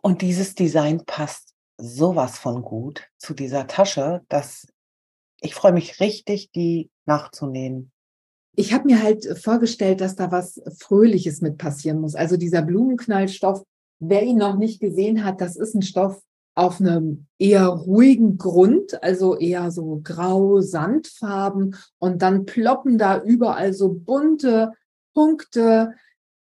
Und 0.00 0.22
dieses 0.22 0.54
Design 0.54 1.04
passt 1.04 1.54
sowas 1.76 2.38
von 2.38 2.62
gut 2.62 3.08
zu 3.18 3.34
dieser 3.34 3.66
Tasche, 3.66 4.22
dass 4.28 4.66
ich 5.40 5.54
freue 5.54 5.72
mich 5.72 6.00
richtig, 6.00 6.50
die 6.50 6.90
nachzunehmen. 7.06 7.92
Ich 8.56 8.72
habe 8.72 8.86
mir 8.86 9.02
halt 9.02 9.24
vorgestellt, 9.38 10.00
dass 10.00 10.16
da 10.16 10.32
was 10.32 10.60
Fröhliches 10.78 11.40
mit 11.40 11.58
passieren 11.58 12.00
muss. 12.00 12.16
Also 12.16 12.36
dieser 12.36 12.62
Blumenknallstoff, 12.62 13.62
wer 14.00 14.24
ihn 14.24 14.38
noch 14.38 14.56
nicht 14.56 14.80
gesehen 14.80 15.24
hat, 15.24 15.40
das 15.40 15.56
ist 15.56 15.74
ein 15.74 15.82
Stoff 15.82 16.20
auf 16.56 16.80
einem 16.80 17.26
eher 17.38 17.66
ruhigen 17.66 18.36
Grund, 18.36 19.00
also 19.00 19.36
eher 19.36 19.70
so 19.70 20.00
grau 20.02 20.60
Sandfarben 20.60 21.76
und 21.98 22.20
dann 22.22 22.46
ploppen 22.46 22.98
da 22.98 23.22
überall 23.22 23.72
so 23.72 23.90
bunte 23.92 24.72
Punkte, 25.14 25.94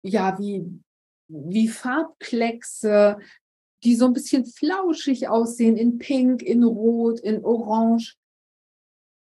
ja, 0.03 0.39
wie, 0.39 0.81
wie 1.29 1.69
Farbkleckse, 1.69 3.19
die 3.85 3.95
so 3.95 4.07
ein 4.07 4.13
bisschen 4.13 4.45
flauschig 4.45 5.29
aussehen 5.29 5.77
in 5.77 5.99
Pink, 5.99 6.43
in 6.43 6.65
Rot, 6.65 7.21
in 7.21 7.45
Orange, 7.45 8.17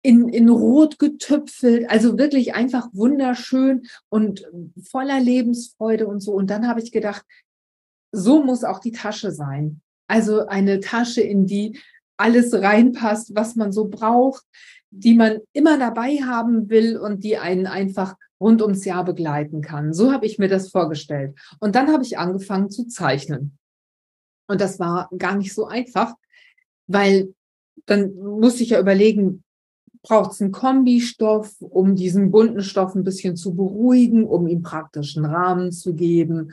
in, 0.03 0.29
in 0.29 0.49
Rot 0.49 0.99
getüpfelt, 0.99 1.89
also 1.89 2.19
wirklich 2.19 2.55
einfach 2.55 2.89
wunderschön 2.93 3.87
und 4.11 4.47
voller 4.83 5.19
Lebensfreude 5.19 6.07
und 6.07 6.21
so. 6.21 6.33
Und 6.33 6.51
dann 6.51 6.69
habe 6.69 6.81
ich 6.81 6.93
gedacht, 6.93 7.25
so 8.13 8.43
muss 8.43 8.65
auch 8.65 8.81
die 8.81 8.93
Tasche 8.93 9.33
sein. 9.33 9.81
Also 10.07 10.47
eine 10.47 10.81
Tasche, 10.81 11.23
in 11.23 11.47
die 11.47 11.81
alles 12.17 12.53
reinpasst, 12.53 13.35
was 13.35 13.57
man 13.57 13.73
so 13.73 13.89
braucht, 13.89 14.45
die 14.91 15.15
man 15.15 15.39
immer 15.53 15.79
dabei 15.79 16.19
haben 16.19 16.69
will 16.69 16.97
und 16.97 17.25
die 17.25 17.39
einen 17.39 17.67
einfach 17.67 18.15
rund 18.45 18.61
ums 18.61 18.85
Jahr 18.85 19.05
begleiten 19.05 19.63
kann. 19.63 19.95
So 19.95 20.13
habe 20.13 20.27
ich 20.27 20.39
mir 20.39 20.49
das 20.49 20.69
vorgestellt. 20.69 21.35
Und 21.61 21.75
dann 21.75 21.91
habe 21.91 22.03
ich 22.03 22.19
angefangen 22.19 22.71
zu 22.71 22.87
zeichnen. 22.87 23.57
Und 24.47 24.61
das 24.61 24.79
war 24.79 25.09
gar 25.17 25.37
nicht 25.37 25.55
so 25.55 25.67
einfach, 25.67 26.15
weil 26.87 27.35
dann 27.87 28.15
musste 28.15 28.63
ich 28.63 28.71
ja 28.71 28.81
überlegen, 28.81 29.43
braucht 30.03 30.33
es 30.33 30.43
einen 30.43 30.53
Kombistoff, 30.53 31.57
um 31.61 31.97
diesen 31.97 32.31
bunten 32.31 32.63
Stoff 32.63 32.95
ein 32.95 33.05
bisschen 33.05 33.37
zu 33.37 33.55
beruhigen, 33.55 34.25
um 34.27 34.47
ihm 34.47 34.63
praktischen 34.63 35.25
Rahmen 35.25 35.73
zu 35.73 35.95
geben 35.95 36.53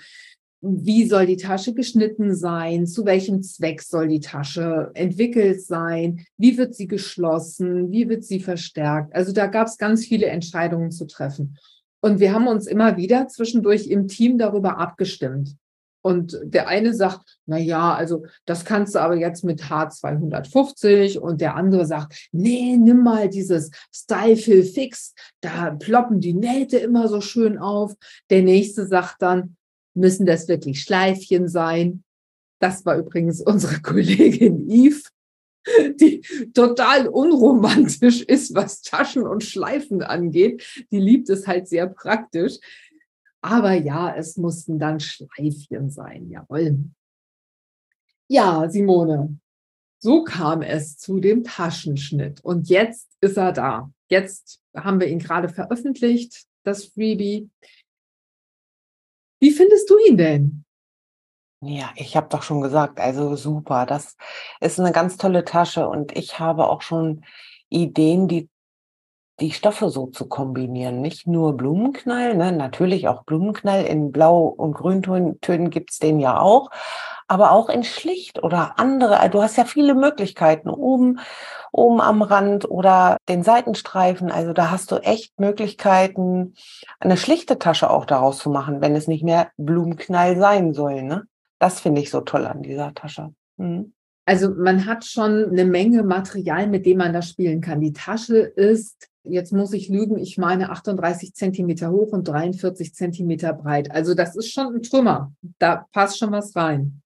wie 0.62 1.08
soll 1.08 1.26
die 1.26 1.38
Tasche 1.38 1.74
geschnitten 1.74 2.36
sein, 2.36 2.86
zu 2.86 3.04
welchem 3.06 3.42
Zweck 3.42 3.82
soll 3.82 4.08
die 4.08 4.20
Tasche 4.20 4.92
entwickelt 4.94 5.62
sein, 5.64 6.26
wie 6.38 6.58
wird 6.58 6.76
sie 6.76 6.88
geschlossen, 6.88 7.92
wie 7.92 8.08
wird 8.08 8.24
sie 8.24 8.40
verstärkt. 8.40 9.14
Also 9.16 9.34
da 9.34 9.48
gab 9.48 9.68
es 9.68 9.78
ganz 9.78 10.06
viele 10.06 10.28
Entscheidungen 10.28 10.92
zu 10.92 11.08
treffen. 11.08 11.58
Und 12.02 12.20
wir 12.20 12.34
haben 12.34 12.48
uns 12.48 12.68
immer 12.68 12.98
wieder 12.98 13.28
zwischendurch 13.28 13.88
im 13.88 14.08
Team 14.08 14.38
darüber 14.38 14.78
abgestimmt. 14.78 15.56
Und 16.04 16.40
der 16.44 16.68
eine 16.68 16.96
sagt, 16.96 17.38
na 17.46 17.60
ja, 17.60 17.94
also 17.94 18.26
das 18.46 18.66
kannst 18.66 18.96
du 18.96 19.00
aber 19.00 19.16
jetzt 19.16 19.44
mit 19.44 19.62
H250 19.66 21.20
und 21.20 21.42
der 21.42 21.56
andere 21.56 21.86
sagt, 21.86 22.30
nee, 22.32 22.76
nimm 22.76 23.04
mal 23.04 23.30
dieses 23.30 23.70
Style 23.94 24.36
Fill 24.36 24.64
Fix, 24.64 25.14
da 25.42 25.70
ploppen 25.70 26.20
die 26.20 26.34
Nähte 26.34 26.78
immer 26.80 27.08
so 27.08 27.22
schön 27.22 27.60
auf. 27.60 27.94
Der 28.32 28.42
nächste 28.42 28.88
sagt 28.88 29.22
dann, 29.22 29.58
Müssen 29.94 30.26
das 30.26 30.48
wirklich 30.48 30.82
Schleifchen 30.82 31.50
sein? 31.50 32.04
Das 32.60 32.86
war 32.86 32.98
übrigens 32.98 33.42
unsere 33.42 33.82
Kollegin 33.82 34.70
Yves, 34.70 35.10
die 36.00 36.22
total 36.54 37.08
unromantisch 37.08 38.22
ist, 38.22 38.56
was 38.56 38.82
Taschen 38.82 39.24
und 39.28 39.44
Schleifen 39.44 40.02
angeht. 40.02 40.86
Die 40.92 41.00
liebt 41.00 41.30
es 41.30 41.48
halt 41.48 41.68
sehr 41.68 41.88
praktisch. 41.88 42.58
Aber 43.42 43.74
ja, 43.74 44.16
es 44.16 44.38
mussten 44.38 44.80
dann 44.80 45.00
Schleifchen 45.00 45.90
sein, 45.90 46.30
jawohl. 46.30 46.78
Ja, 48.28 48.70
Simone, 48.70 49.40
so 50.00 50.24
kam 50.24 50.62
es 50.62 50.98
zu 50.98 51.20
dem 51.20 51.44
Taschenschnitt. 51.44 52.44
Und 52.44 52.70
jetzt 52.70 53.10
ist 53.20 53.38
er 53.38 53.52
da. 53.52 53.92
Jetzt 54.10 54.62
haben 54.76 55.00
wir 55.00 55.08
ihn 55.08 55.20
gerade 55.20 55.50
veröffentlicht, 55.50 56.46
das 56.64 56.86
Freebie. 56.86 57.50
Wie 59.40 59.52
findest 59.52 59.90
du 59.90 59.98
ihn 60.08 60.18
denn? 60.18 60.66
Ja, 61.64 61.92
ich 61.96 62.16
habe 62.18 62.28
doch 62.30 62.42
schon 62.42 62.62
gesagt, 62.62 63.00
also 63.00 63.36
super. 63.36 63.86
Das 63.86 64.18
ist 64.60 64.80
eine 64.80 64.92
ganz 64.92 65.18
tolle 65.18 65.46
Tasche 65.46 65.88
und 65.88 66.18
ich 66.18 66.40
habe 66.40 66.68
auch 66.68 66.82
schon 66.82 67.24
Ideen, 67.70 68.28
die 68.28 68.50
die 69.40 69.52
Stoffe 69.52 69.90
so 69.90 70.08
zu 70.08 70.28
kombinieren. 70.28 71.02
Nicht 71.02 71.28
nur 71.28 71.58
Blumenknall, 71.58 72.36
ne? 72.36 72.52
natürlich 72.52 73.08
auch 73.08 73.24
Blumenknall 73.24 73.86
in 73.86 74.12
Blau- 74.12 74.48
und 74.48 74.74
Grüntönen 74.74 75.70
gibt 75.72 75.92
es 75.92 76.00
den 76.00 76.20
ja 76.20 76.40
auch, 76.40 76.70
aber 77.28 77.52
auch 77.52 77.70
in 77.70 77.84
schlicht 77.84 78.44
oder 78.44 78.80
andere. 78.80 79.30
Du 79.30 79.42
hast 79.42 79.58
ja 79.58 79.66
viele 79.66 79.96
Möglichkeiten 79.96 80.70
oben, 80.70 81.20
oben 81.72 82.02
am 82.02 82.22
Rand 82.22 82.70
oder 82.70 83.18
den 83.30 83.44
Seitenstreifen. 83.44 84.32
Also 84.32 84.54
da 84.54 84.72
hast 84.72 84.92
du 84.92 84.98
echt 84.98 85.40
Möglichkeiten, 85.40 86.56
eine 87.00 87.18
schlichte 87.18 87.58
Tasche 87.60 87.90
auch 87.90 88.06
daraus 88.06 88.40
zu 88.40 88.50
machen, 88.52 88.82
wenn 88.82 88.96
es 88.96 89.08
nicht 89.08 89.24
mehr 89.24 89.50
Blumenknall 89.58 90.38
sein 90.38 90.74
soll. 90.74 91.04
Ne? 91.04 91.26
Das 91.62 91.80
finde 91.80 92.02
ich 92.02 92.10
so 92.10 92.22
toll 92.22 92.48
an 92.48 92.64
dieser 92.64 92.92
Tasche. 92.96 93.36
Mhm. 93.58 93.94
Also 94.26 94.50
man 94.50 94.88
hat 94.88 95.06
schon 95.06 95.52
eine 95.52 95.64
Menge 95.64 96.02
Material, 96.02 96.66
mit 96.66 96.88
dem 96.88 96.98
man 96.98 97.14
da 97.14 97.22
spielen 97.22 97.62
kann. 97.62 97.82
Die 97.82 97.94
Tasche 97.94 98.38
ist, 98.38 99.10
jetzt 99.24 99.54
muss 99.54 99.72
ich 99.72 99.88
lügen, 99.88 100.18
ich 100.18 100.40
meine 100.40 100.72
38 100.72 101.36
Zentimeter 101.36 101.92
hoch 101.92 102.14
und 102.14 102.28
43 102.28 102.96
Zentimeter 102.96 103.54
breit. 103.54 103.92
Also 103.92 104.16
das 104.16 104.36
ist 104.36 104.52
schon 104.52 104.74
ein 104.74 104.82
Trümmer. 104.82 105.34
Da 105.60 105.86
passt 105.94 106.18
schon 106.18 106.32
was 106.32 106.56
rein. 106.56 107.04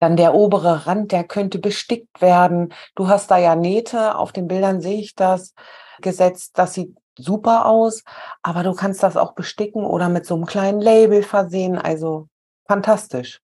Dann 0.00 0.16
der 0.16 0.34
obere 0.34 0.88
Rand, 0.88 1.12
der 1.12 1.22
könnte 1.22 1.60
bestickt 1.60 2.20
werden. 2.20 2.74
Du 2.96 3.06
hast 3.06 3.30
da 3.30 3.38
ja 3.38 3.54
Nähte, 3.54 4.16
auf 4.16 4.32
den 4.32 4.48
Bildern 4.48 4.80
sehe 4.80 4.98
ich 4.98 5.14
das 5.14 5.54
gesetzt. 6.02 6.58
Das 6.58 6.74
sieht 6.74 6.96
super 7.16 7.66
aus, 7.66 8.02
aber 8.42 8.64
du 8.64 8.74
kannst 8.74 9.04
das 9.04 9.16
auch 9.16 9.34
besticken 9.36 9.84
oder 9.84 10.08
mit 10.08 10.26
so 10.26 10.34
einem 10.34 10.46
kleinen 10.46 10.80
Label 10.80 11.22
versehen. 11.22 11.78
Also 11.78 12.28
fantastisch. 12.66 13.40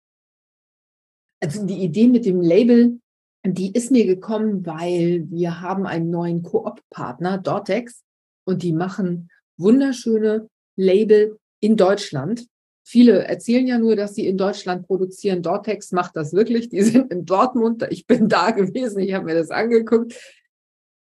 Also 1.41 1.67
die 1.67 1.83
Idee 1.83 2.09
mit 2.09 2.25
dem 2.25 2.41
Label, 2.41 3.01
die 3.45 3.73
ist 3.73 3.91
mir 3.91 4.07
gekommen, 4.07 4.65
weil 4.65 5.27
wir 5.31 5.61
haben 5.61 5.87
einen 5.87 6.11
neuen 6.11 6.43
Koop-Partner, 6.43 7.39
Dortex, 7.39 8.03
und 8.45 8.63
die 8.63 8.73
machen 8.73 9.31
wunderschöne 9.57 10.49
Label 10.77 11.39
in 11.61 11.77
Deutschland. 11.77 12.47
Viele 12.85 13.25
erzählen 13.25 13.67
ja 13.67 13.79
nur, 13.79 13.95
dass 13.95 14.15
sie 14.15 14.27
in 14.27 14.37
Deutschland 14.37 14.87
produzieren. 14.87 15.43
Dortex 15.43 15.93
macht 15.93 16.17
das 16.17 16.33
wirklich. 16.33 16.69
Die 16.69 16.83
sind 16.83 17.13
in 17.13 17.25
Dortmund. 17.25 17.87
Ich 17.91 18.07
bin 18.07 18.29
da 18.29 18.51
gewesen. 18.53 19.01
Ich 19.01 19.13
habe 19.13 19.27
mir 19.27 19.35
das 19.35 19.51
angeguckt. 19.51 20.15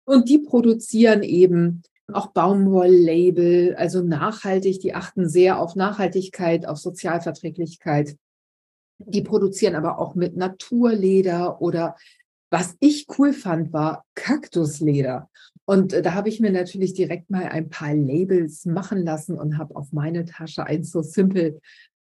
Und 0.06 0.28
die 0.28 0.40
produzieren 0.40 1.24
eben 1.24 1.84
auch 2.14 2.28
Baumwolllabel, 2.28 3.76
also 3.76 4.02
nachhaltig, 4.02 4.80
die 4.80 4.94
achten 4.94 5.28
sehr 5.28 5.60
auf 5.60 5.76
Nachhaltigkeit, 5.76 6.68
auf 6.68 6.78
Sozialverträglichkeit. 6.78 8.18
Die 9.00 9.22
produzieren 9.22 9.76
aber 9.76 10.00
auch 10.00 10.16
mit 10.16 10.36
Naturleder 10.36 11.62
oder 11.62 11.96
was 12.52 12.76
ich 12.80 13.08
cool 13.18 13.34
fand, 13.34 13.74
war 13.74 14.06
Kaktusleder. 14.16 15.30
Und 15.66 15.94
äh, 15.94 16.02
da 16.02 16.14
habe 16.14 16.30
ich 16.30 16.40
mir 16.40 16.52
natürlich 16.52 16.94
direkt 16.94 17.30
mal 17.30 17.44
ein 17.44 17.70
paar 17.70 17.94
Labels 17.94 18.66
machen 18.66 19.04
lassen 19.04 19.38
und 19.38 19.58
habe 19.58 19.76
auf 19.76 19.92
meine 19.92 20.26
Tasche 20.26 20.66
ein 20.66 20.84
so 20.84 21.02
simple 21.02 21.60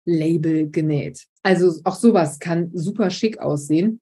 Label 0.05 0.69
genäht. 0.69 1.25
Also 1.41 1.73
auch 1.83 1.95
sowas 1.95 2.39
kann 2.39 2.69
super 2.73 3.09
schick 3.09 3.39
aussehen. 3.39 4.01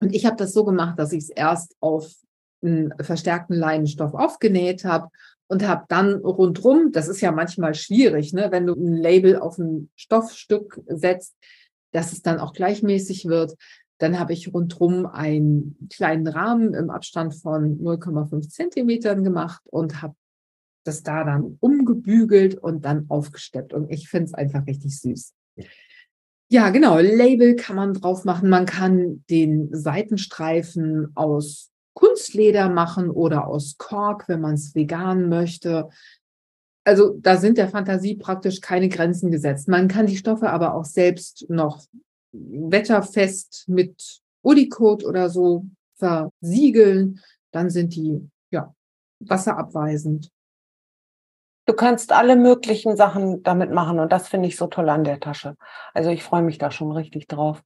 Und 0.00 0.14
ich 0.14 0.24
habe 0.24 0.36
das 0.36 0.52
so 0.52 0.64
gemacht, 0.64 0.98
dass 0.98 1.12
ich 1.12 1.24
es 1.24 1.28
erst 1.28 1.76
auf 1.80 2.10
einen 2.62 2.92
verstärkten 3.00 3.56
Leinenstoff 3.56 4.14
aufgenäht 4.14 4.84
habe 4.84 5.08
und 5.48 5.66
habe 5.66 5.84
dann 5.88 6.14
rundrum, 6.16 6.92
das 6.92 7.08
ist 7.08 7.20
ja 7.20 7.32
manchmal 7.32 7.74
schwierig, 7.74 8.32
ne, 8.32 8.48
wenn 8.50 8.66
du 8.66 8.74
ein 8.74 8.96
Label 8.96 9.38
auf 9.38 9.58
ein 9.58 9.90
Stoffstück 9.96 10.80
setzt, 10.86 11.34
dass 11.92 12.12
es 12.12 12.22
dann 12.22 12.38
auch 12.38 12.52
gleichmäßig 12.52 13.26
wird. 13.26 13.54
Dann 13.98 14.20
habe 14.20 14.32
ich 14.32 14.52
rundrum 14.52 15.06
einen 15.06 15.88
kleinen 15.92 16.26
Rahmen 16.28 16.74
im 16.74 16.90
Abstand 16.90 17.34
von 17.34 17.80
0,5 17.80 18.48
Zentimetern 18.48 19.24
gemacht 19.24 19.62
und 19.64 20.02
habe 20.02 20.14
das 20.84 21.02
da 21.02 21.24
dann 21.24 21.56
umgebügelt 21.60 22.54
und 22.56 22.84
dann 22.84 23.06
aufgesteppt. 23.08 23.72
Und 23.72 23.90
ich 23.90 24.08
finde 24.08 24.26
es 24.26 24.34
einfach 24.34 24.66
richtig 24.66 24.98
süß. 25.00 25.34
Ja, 26.50 26.70
genau. 26.70 26.98
Label 26.98 27.56
kann 27.56 27.76
man 27.76 27.92
drauf 27.92 28.24
machen. 28.24 28.48
Man 28.48 28.64
kann 28.64 29.24
den 29.28 29.68
Seitenstreifen 29.74 31.12
aus 31.14 31.70
Kunstleder 31.98 32.68
machen 32.68 33.10
oder 33.10 33.48
aus 33.48 33.76
Kork, 33.76 34.28
wenn 34.28 34.40
man 34.40 34.54
es 34.54 34.76
vegan 34.76 35.28
möchte. 35.28 35.88
Also 36.84 37.18
da 37.18 37.36
sind 37.36 37.58
der 37.58 37.68
Fantasie 37.68 38.14
praktisch 38.14 38.60
keine 38.60 38.88
Grenzen 38.88 39.32
gesetzt. 39.32 39.66
Man 39.66 39.88
kann 39.88 40.06
die 40.06 40.16
Stoffe 40.16 40.48
aber 40.50 40.74
auch 40.74 40.84
selbst 40.84 41.50
noch 41.50 41.84
wetterfest 42.30 43.64
mit 43.66 44.20
Unicode 44.42 45.06
oder 45.06 45.28
so 45.28 45.64
versiegeln. 45.96 47.20
Dann 47.50 47.68
sind 47.68 47.96
die 47.96 48.30
ja 48.52 48.72
wasserabweisend. 49.18 50.30
Du 51.66 51.72
kannst 51.72 52.12
alle 52.12 52.36
möglichen 52.36 52.96
Sachen 52.96 53.42
damit 53.42 53.72
machen 53.72 53.98
und 53.98 54.12
das 54.12 54.28
finde 54.28 54.46
ich 54.46 54.56
so 54.56 54.68
toll 54.68 54.88
an 54.88 55.02
der 55.02 55.18
Tasche. 55.18 55.56
Also 55.94 56.10
ich 56.10 56.22
freue 56.22 56.42
mich 56.42 56.58
da 56.58 56.70
schon 56.70 56.92
richtig 56.92 57.26
drauf. 57.26 57.60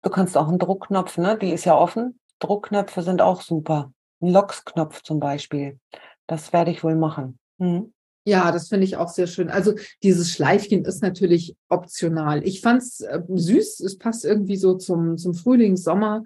Du 0.00 0.08
kannst 0.08 0.34
auch 0.38 0.48
einen 0.48 0.58
Druckknopf, 0.58 1.18
ne? 1.18 1.36
Die 1.36 1.52
ist 1.52 1.66
ja 1.66 1.76
offen. 1.76 2.18
Druckknöpfe 2.40 3.02
sind 3.02 3.20
auch 3.20 3.42
super. 3.42 3.92
Ein 4.20 4.30
Locksknopf 4.30 5.02
zum 5.02 5.20
Beispiel. 5.20 5.78
Das 6.26 6.52
werde 6.52 6.70
ich 6.70 6.82
wohl 6.84 6.96
machen. 6.96 7.38
Mhm. 7.58 7.92
Ja, 8.24 8.52
das 8.52 8.68
finde 8.68 8.84
ich 8.84 8.96
auch 8.96 9.08
sehr 9.08 9.26
schön. 9.26 9.48
Also 9.48 9.74
dieses 10.02 10.30
Schleifchen 10.30 10.84
ist 10.84 11.02
natürlich 11.02 11.56
optional. 11.68 12.46
Ich 12.46 12.60
fand 12.60 12.82
es 12.82 13.00
äh, 13.00 13.22
süß. 13.26 13.80
Es 13.80 13.96
passt 13.96 14.24
irgendwie 14.24 14.56
so 14.56 14.74
zum, 14.74 15.16
zum 15.16 15.32
Frühling, 15.32 15.76
Sommer. 15.76 16.24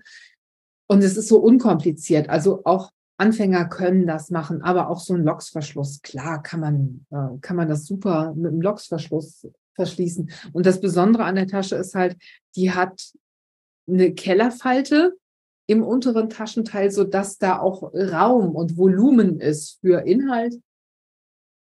Und 0.89 1.05
es 1.05 1.17
ist 1.17 1.29
so 1.29 1.39
unkompliziert. 1.39 2.29
Also 2.29 2.63
auch 2.65 2.91
Anfänger 3.19 3.67
können 3.67 4.07
das 4.07 4.31
machen, 4.31 4.63
aber 4.63 4.91
auch 4.91 4.99
so 4.99 5.15
ein 5.15 5.23
Loksverschluss. 5.23 6.03
Klar 6.03 6.43
kann 6.43 6.59
man, 6.59 7.07
äh, 7.11 7.39
kann 7.41 7.57
man 7.57 7.69
das 7.69 7.87
super 7.87 8.35
mit 8.35 8.51
einem 8.51 8.63
Loksverschluss 8.63 9.47
verschließen. 9.75 10.31
Und 10.53 10.67
das 10.67 10.81
Besondere 10.81 11.25
an 11.25 11.37
der 11.37 11.47
Tasche 11.47 11.77
ist 11.77 11.95
halt, 11.95 12.17
die 12.57 12.73
hat 12.73 13.13
eine 13.87 14.13
Kellerfalte, 14.13 15.17
im 15.73 15.83
unteren 15.83 16.29
Taschenteil, 16.29 16.91
so 16.91 17.05
dass 17.05 17.39
da 17.39 17.59
auch 17.59 17.93
Raum 17.95 18.55
und 18.55 18.77
Volumen 18.77 19.41
ist 19.41 19.81
für 19.81 20.07
Inhalt. 20.07 20.61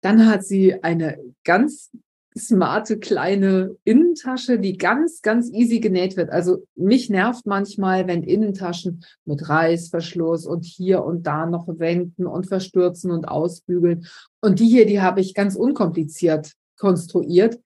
Dann 0.02 0.26
hat 0.26 0.44
sie 0.44 0.82
eine 0.82 1.20
ganz 1.44 1.92
smarte 2.38 3.00
kleine 3.00 3.76
Innentasche, 3.84 4.60
die 4.60 4.78
ganz, 4.78 5.22
ganz 5.22 5.52
easy 5.52 5.80
genäht 5.80 6.16
wird. 6.16 6.30
Also 6.30 6.66
mich 6.76 7.10
nervt 7.10 7.46
manchmal, 7.46 8.08
wenn 8.08 8.24
Innentaschen 8.24 9.04
mit 9.26 9.50
Reißverschluss 9.50 10.46
und 10.46 10.64
hier 10.64 11.04
und 11.04 11.28
da 11.28 11.46
noch 11.46 11.68
wenden 11.68 12.26
und 12.26 12.48
verstürzen 12.48 13.12
und 13.12 13.28
ausbügeln. 13.28 14.08
Und 14.42 14.60
die 14.60 14.68
hier, 14.68 14.86
die 14.86 15.02
habe 15.02 15.22
ich 15.22 15.34
ganz 15.34 15.56
unkompliziert 15.56 16.54
konstruiert. 16.78 17.60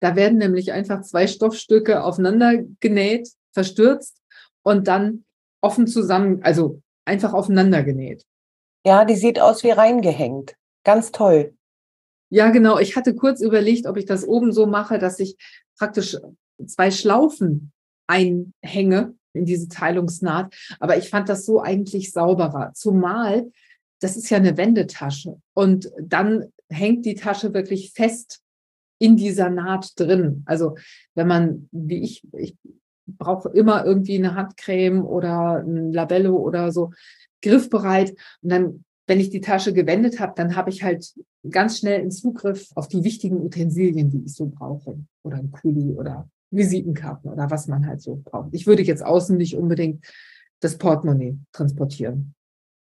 Da 0.00 0.14
werden 0.14 0.38
nämlich 0.38 0.70
einfach 0.70 1.02
zwei 1.02 1.26
Stoffstücke 1.26 2.04
aufeinander 2.04 2.62
genäht, 2.78 3.30
verstürzt 3.52 4.22
und 4.62 4.86
dann 4.86 5.24
offen 5.60 5.86
zusammen, 5.86 6.42
also 6.42 6.80
einfach 7.04 7.32
aufeinander 7.32 7.82
genäht. 7.82 8.24
Ja, 8.84 9.04
die 9.04 9.16
sieht 9.16 9.40
aus 9.40 9.64
wie 9.64 9.70
reingehängt. 9.70 10.54
Ganz 10.84 11.12
toll. 11.12 11.54
Ja, 12.30 12.50
genau. 12.50 12.78
Ich 12.78 12.96
hatte 12.96 13.14
kurz 13.14 13.40
überlegt, 13.40 13.86
ob 13.86 13.96
ich 13.96 14.04
das 14.04 14.24
oben 14.24 14.52
so 14.52 14.66
mache, 14.66 14.98
dass 14.98 15.18
ich 15.18 15.36
praktisch 15.78 16.16
zwei 16.66 16.90
Schlaufen 16.90 17.72
einhänge 18.06 19.14
in 19.32 19.44
diese 19.44 19.68
Teilungsnaht. 19.68 20.54
Aber 20.80 20.96
ich 20.98 21.08
fand 21.08 21.28
das 21.28 21.44
so 21.44 21.60
eigentlich 21.60 22.12
sauberer. 22.12 22.72
Zumal, 22.74 23.50
das 24.00 24.16
ist 24.16 24.30
ja 24.30 24.36
eine 24.36 24.56
Wendetasche. 24.56 25.40
Und 25.54 25.90
dann 26.00 26.52
hängt 26.68 27.06
die 27.06 27.14
Tasche 27.14 27.54
wirklich 27.54 27.92
fest 27.92 28.42
in 28.98 29.16
dieser 29.16 29.48
Naht 29.48 29.92
drin. 29.96 30.42
Also 30.46 30.76
wenn 31.14 31.28
man, 31.28 31.68
wie 31.72 32.02
ich, 32.02 32.22
ich 32.32 32.56
brauche 33.16 33.48
immer 33.50 33.84
irgendwie 33.84 34.16
eine 34.16 34.34
Handcreme 34.34 35.04
oder 35.04 35.62
ein 35.62 35.92
Labello 35.92 36.36
oder 36.36 36.72
so 36.72 36.92
griffbereit. 37.42 38.10
Und 38.42 38.50
dann, 38.50 38.84
wenn 39.06 39.20
ich 39.20 39.30
die 39.30 39.40
Tasche 39.40 39.72
gewendet 39.72 40.20
habe, 40.20 40.34
dann 40.36 40.56
habe 40.56 40.70
ich 40.70 40.82
halt 40.82 41.14
ganz 41.48 41.78
schnell 41.78 42.00
einen 42.00 42.10
Zugriff 42.10 42.68
auf 42.74 42.88
die 42.88 43.04
wichtigen 43.04 43.40
Utensilien, 43.40 44.10
die 44.10 44.24
ich 44.24 44.34
so 44.34 44.46
brauche. 44.46 44.98
Oder 45.22 45.36
ein 45.38 45.50
Kuli 45.50 45.94
oder 45.94 46.28
Visitenkarten 46.50 47.30
oder 47.30 47.50
was 47.50 47.66
man 47.66 47.86
halt 47.86 48.00
so 48.02 48.20
braucht. 48.24 48.50
Ich 48.52 48.66
würde 48.66 48.82
jetzt 48.82 49.04
außen 49.04 49.36
nicht 49.36 49.56
unbedingt 49.56 50.04
das 50.60 50.78
Portemonnaie 50.78 51.38
transportieren. 51.52 52.34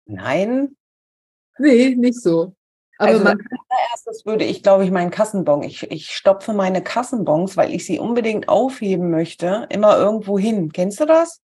Nein? 0.05 0.75
Nee, 1.57 1.95
nicht 1.95 2.21
so. 2.21 2.56
Aber 2.97 3.11
also 3.11 3.23
man 3.23 3.39
erstes 3.91 4.25
würde 4.25 4.43
ich, 4.43 4.63
glaube 4.63 4.83
ich, 4.83 4.91
meinen 4.91 5.11
Kassenbon. 5.11 5.63
Ich, 5.63 5.89
ich 5.91 6.11
stopfe 6.11 6.53
meine 6.53 6.81
Kassenbons, 6.81 7.55
weil 7.55 7.73
ich 7.73 7.85
sie 7.85 7.99
unbedingt 7.99 8.49
aufheben 8.49 9.11
möchte, 9.11 9.67
immer 9.69 9.97
irgendwo 9.97 10.39
hin. 10.39 10.71
Kennst 10.71 10.99
du 10.99 11.05
das? 11.05 11.41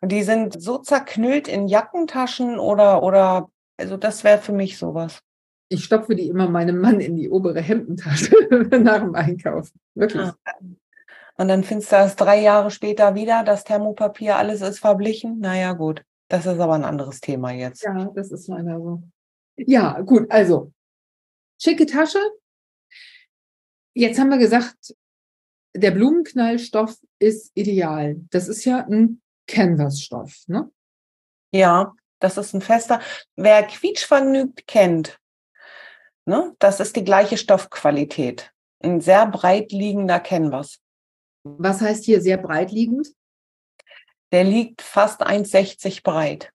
Und 0.00 0.12
die 0.12 0.22
sind 0.22 0.60
so 0.60 0.78
zerknüllt 0.78 1.48
in 1.48 1.68
Jackentaschen 1.68 2.58
oder, 2.58 3.02
oder, 3.02 3.50
also 3.76 3.96
das 3.96 4.24
wäre 4.24 4.38
für 4.38 4.52
mich 4.52 4.78
sowas. 4.78 5.20
Ich 5.68 5.84
stopfe 5.84 6.14
die 6.14 6.28
immer 6.28 6.48
meinem 6.48 6.78
Mann 6.78 7.00
in 7.00 7.16
die 7.16 7.28
obere 7.28 7.60
Hemdentasche 7.60 8.32
nach 8.80 9.00
dem 9.00 9.14
Einkaufen. 9.14 9.80
Wirklich. 9.94 10.22
Ah. 10.22 10.36
Und 11.38 11.48
dann 11.48 11.64
findest 11.64 11.92
du 11.92 11.96
das 11.96 12.16
drei 12.16 12.40
Jahre 12.40 12.70
später 12.70 13.14
wieder, 13.14 13.42
das 13.42 13.64
Thermopapier, 13.64 14.36
alles 14.36 14.62
ist 14.62 14.78
verblichen. 14.78 15.40
Naja, 15.40 15.72
gut. 15.72 16.02
Das 16.28 16.46
ist 16.46 16.58
aber 16.58 16.74
ein 16.74 16.84
anderes 16.84 17.20
Thema 17.20 17.52
jetzt. 17.52 17.82
Ja, 17.82 18.10
das 18.14 18.30
ist 18.30 18.48
leider 18.48 18.80
so. 18.80 19.02
Ja, 19.56 20.00
gut. 20.00 20.30
Also, 20.30 20.72
Schicke 21.58 21.86
Tasche. 21.86 22.20
Jetzt 23.94 24.18
haben 24.18 24.30
wir 24.30 24.38
gesagt, 24.38 24.94
der 25.74 25.90
Blumenknallstoff 25.90 26.96
ist 27.18 27.52
ideal. 27.54 28.16
Das 28.30 28.48
ist 28.48 28.64
ja 28.64 28.84
ein 28.86 29.22
Canvas-Stoff, 29.46 30.44
ne? 30.46 30.70
Ja, 31.52 31.94
das 32.18 32.36
ist 32.36 32.54
ein 32.54 32.60
fester. 32.60 33.00
Wer 33.36 33.62
quietschvergnügt 33.62 34.66
kennt, 34.66 35.18
ne, 36.24 36.54
das 36.58 36.80
ist 36.80 36.96
die 36.96 37.04
gleiche 37.04 37.36
Stoffqualität. 37.36 38.52
Ein 38.82 39.00
sehr 39.00 39.26
breit 39.26 39.72
liegender 39.72 40.20
Canvas. 40.20 40.80
Was 41.44 41.80
heißt 41.80 42.04
hier 42.04 42.20
sehr 42.20 42.36
breit 42.38 42.72
liegend? 42.72 43.08
Der 44.32 44.44
liegt 44.44 44.82
fast 44.82 45.24
1,60 45.24 46.02
breit. 46.02 46.52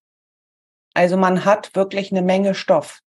Also 0.94 1.16
man 1.16 1.46
hat 1.46 1.74
wirklich 1.76 2.12
eine 2.12 2.22
Menge 2.22 2.54
Stoff. 2.54 3.02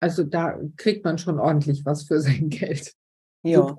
Also 0.00 0.24
da 0.24 0.58
kriegt 0.76 1.04
man 1.04 1.18
schon 1.18 1.38
ordentlich 1.38 1.84
was 1.84 2.04
für 2.04 2.20
sein 2.20 2.48
Geld. 2.48 2.94
Ja. 3.42 3.78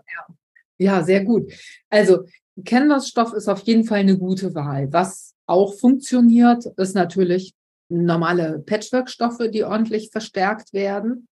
Ja, 0.82 1.04
sehr 1.04 1.26
gut. 1.26 1.52
Also 1.90 2.26
Canvas-Stoff 2.64 3.34
ist 3.34 3.50
auf 3.50 3.60
jeden 3.62 3.84
Fall 3.84 4.00
eine 4.00 4.18
gute 4.18 4.56
Wahl. 4.56 4.92
Was 4.94 5.36
auch 5.46 5.74
funktioniert, 5.74 6.66
ist 6.78 6.96
natürlich 6.96 7.54
normale 7.90 8.60
Patchwork-Stoffe, 8.60 9.50
die 9.50 9.64
ordentlich 9.64 10.10
verstärkt 10.12 10.74
werden. 10.74 11.28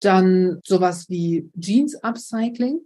Dann 0.00 0.60
sowas 0.64 1.08
wie 1.08 1.50
Jeans-Upcycling. 1.58 2.80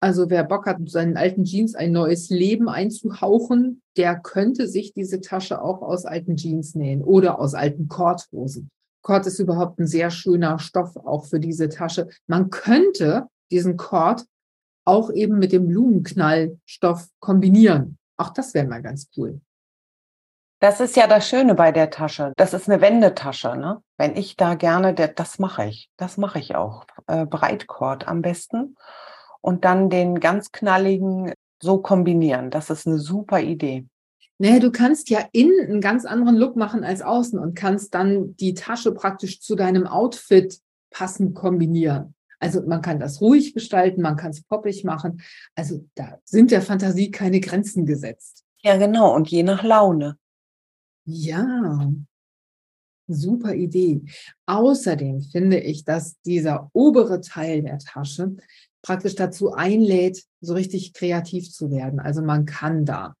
Also 0.00 0.28
wer 0.28 0.44
Bock 0.44 0.66
hat, 0.66 0.78
seinen 0.88 1.16
alten 1.16 1.44
Jeans 1.44 1.74
ein 1.74 1.92
neues 1.92 2.28
Leben 2.28 2.68
einzuhauchen, 2.68 3.82
der 3.96 4.20
könnte 4.20 4.68
sich 4.68 4.92
diese 4.92 5.20
Tasche 5.22 5.62
auch 5.62 5.80
aus 5.80 6.04
alten 6.04 6.36
Jeans 6.36 6.74
nähen 6.74 7.02
oder 7.02 7.38
aus 7.40 7.54
alten 7.54 7.88
Korthosen. 7.88 8.70
Kord 9.04 9.26
ist 9.26 9.38
überhaupt 9.38 9.78
ein 9.78 9.86
sehr 9.86 10.10
schöner 10.10 10.58
Stoff 10.58 10.96
auch 10.96 11.26
für 11.26 11.38
diese 11.38 11.68
Tasche. 11.68 12.08
Man 12.26 12.50
könnte 12.50 13.28
diesen 13.50 13.76
Kord 13.76 14.24
auch 14.84 15.10
eben 15.12 15.38
mit 15.38 15.52
dem 15.52 15.68
Blumenknallstoff 15.68 17.08
kombinieren. 17.20 17.98
Auch 18.16 18.30
das 18.30 18.54
wäre 18.54 18.66
mal 18.66 18.82
ganz 18.82 19.10
cool. 19.16 19.40
Das 20.60 20.80
ist 20.80 20.96
ja 20.96 21.06
das 21.06 21.28
Schöne 21.28 21.54
bei 21.54 21.72
der 21.72 21.90
Tasche. 21.90 22.32
Das 22.36 22.54
ist 22.54 22.70
eine 22.70 22.80
Wendetasche. 22.80 23.56
Ne? 23.56 23.82
Wenn 23.98 24.16
ich 24.16 24.36
da 24.36 24.54
gerne, 24.54 24.94
das 24.94 25.38
mache 25.38 25.66
ich. 25.66 25.90
Das 25.98 26.16
mache 26.16 26.38
ich 26.38 26.56
auch. 26.56 26.86
Äh, 27.06 27.26
Breitkord 27.26 28.08
am 28.08 28.22
besten. 28.22 28.76
Und 29.42 29.66
dann 29.66 29.90
den 29.90 30.20
ganz 30.20 30.50
knalligen 30.52 31.34
so 31.60 31.82
kombinieren. 31.82 32.50
Das 32.50 32.70
ist 32.70 32.86
eine 32.86 32.98
super 32.98 33.40
Idee. 33.40 33.86
Naja, 34.38 34.58
du 34.58 34.72
kannst 34.72 35.10
ja 35.10 35.26
innen 35.32 35.66
einen 35.66 35.80
ganz 35.80 36.04
anderen 36.04 36.36
Look 36.36 36.56
machen 36.56 36.82
als 36.84 37.02
außen 37.02 37.38
und 37.38 37.54
kannst 37.54 37.94
dann 37.94 38.36
die 38.36 38.54
Tasche 38.54 38.92
praktisch 38.92 39.40
zu 39.40 39.54
deinem 39.54 39.86
Outfit 39.86 40.58
passend 40.90 41.34
kombinieren. 41.34 42.14
Also 42.40 42.62
man 42.62 42.82
kann 42.82 42.98
das 42.98 43.20
ruhig 43.20 43.54
gestalten, 43.54 44.02
man 44.02 44.16
kann 44.16 44.30
es 44.30 44.42
poppig 44.42 44.84
machen. 44.84 45.22
Also 45.54 45.86
da 45.94 46.18
sind 46.24 46.50
der 46.50 46.62
Fantasie 46.62 47.10
keine 47.10 47.40
Grenzen 47.40 47.86
gesetzt. 47.86 48.44
Ja, 48.62 48.76
genau. 48.76 49.14
Und 49.14 49.28
je 49.28 49.42
nach 49.42 49.62
Laune. 49.62 50.18
Ja, 51.06 51.92
super 53.06 53.54
Idee. 53.54 54.02
Außerdem 54.46 55.20
finde 55.20 55.60
ich, 55.60 55.84
dass 55.84 56.20
dieser 56.22 56.70
obere 56.72 57.20
Teil 57.20 57.62
der 57.62 57.78
Tasche 57.78 58.36
praktisch 58.82 59.14
dazu 59.14 59.52
einlädt, 59.52 60.24
so 60.40 60.54
richtig 60.54 60.92
kreativ 60.92 61.50
zu 61.50 61.70
werden. 61.70 62.00
Also 62.00 62.22
man 62.22 62.46
kann 62.46 62.84
da 62.84 63.14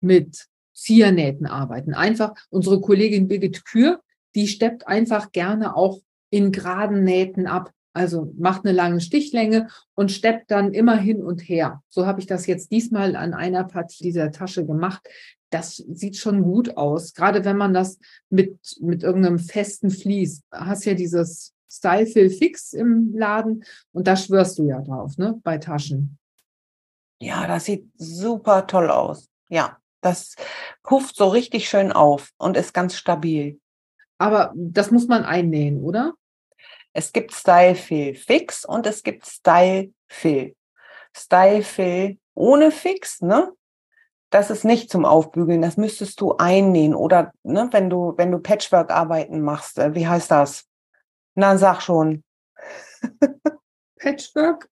mit 0.00 0.46
Ziernähten 0.80 1.46
arbeiten. 1.46 1.94
Einfach 1.94 2.34
unsere 2.50 2.80
Kollegin 2.80 3.28
Birgit 3.28 3.64
Kür, 3.64 4.00
die 4.34 4.48
steppt 4.48 4.86
einfach 4.86 5.32
gerne 5.32 5.76
auch 5.76 6.00
in 6.30 6.52
geraden 6.52 7.04
Nähten 7.04 7.46
ab. 7.46 7.72
Also 7.92 8.32
macht 8.38 8.64
eine 8.64 8.72
lange 8.72 9.00
Stichlänge 9.00 9.68
und 9.94 10.12
steppt 10.12 10.50
dann 10.50 10.72
immer 10.72 10.96
hin 10.96 11.22
und 11.22 11.40
her. 11.40 11.82
So 11.88 12.06
habe 12.06 12.20
ich 12.20 12.26
das 12.26 12.46
jetzt 12.46 12.70
diesmal 12.70 13.16
an 13.16 13.34
einer 13.34 13.64
Partie 13.64 14.04
dieser 14.04 14.30
Tasche 14.30 14.64
gemacht 14.64 15.08
das 15.50 15.76
sieht 15.76 16.16
schon 16.16 16.42
gut 16.42 16.76
aus. 16.76 17.12
Gerade 17.12 17.44
wenn 17.44 17.56
man 17.56 17.74
das 17.74 17.98
mit, 18.30 18.58
mit 18.80 19.02
irgendeinem 19.02 19.38
festen 19.38 19.90
Vlies, 19.90 20.42
hast 20.50 20.84
ja 20.84 20.94
dieses 20.94 21.52
Style 21.68 22.06
Fill 22.06 22.30
Fix 22.30 22.72
im 22.72 23.12
Laden 23.14 23.64
und 23.92 24.06
da 24.06 24.16
schwörst 24.16 24.58
du 24.58 24.68
ja 24.68 24.80
drauf, 24.80 25.18
ne, 25.18 25.38
bei 25.42 25.58
Taschen. 25.58 26.18
Ja, 27.20 27.46
das 27.46 27.66
sieht 27.66 27.90
super 27.96 28.66
toll 28.66 28.90
aus. 28.90 29.28
Ja, 29.48 29.76
das 30.00 30.34
pufft 30.82 31.16
so 31.16 31.28
richtig 31.28 31.68
schön 31.68 31.92
auf 31.92 32.30
und 32.38 32.56
ist 32.56 32.74
ganz 32.74 32.96
stabil. 32.96 33.60
Aber 34.18 34.52
das 34.54 34.90
muss 34.90 35.06
man 35.06 35.24
einnähen, 35.24 35.82
oder? 35.82 36.14
Es 36.92 37.12
gibt 37.12 37.32
Style 37.32 37.74
Fill 37.74 38.14
Fix 38.14 38.64
und 38.64 38.86
es 38.86 39.02
gibt 39.02 39.26
Style 39.26 39.92
Fill. 40.08 40.56
Style 41.16 41.62
Fill 41.62 42.18
ohne 42.34 42.70
Fix, 42.70 43.20
ne? 43.20 43.52
das 44.30 44.50
ist 44.50 44.64
nicht 44.64 44.90
zum 44.90 45.04
Aufbügeln, 45.04 45.60
das 45.60 45.76
müsstest 45.76 46.20
du 46.20 46.36
einnähen 46.36 46.94
oder 46.94 47.32
ne, 47.42 47.68
wenn 47.72 47.90
du 47.90 48.14
wenn 48.16 48.30
du 48.30 48.38
Patchwork-Arbeiten 48.38 49.42
machst, 49.42 49.78
äh, 49.78 49.94
wie 49.94 50.06
heißt 50.06 50.30
das? 50.30 50.66
Na, 51.34 51.58
sag 51.58 51.82
schon. 51.82 52.22
Patchwork? 53.98 54.68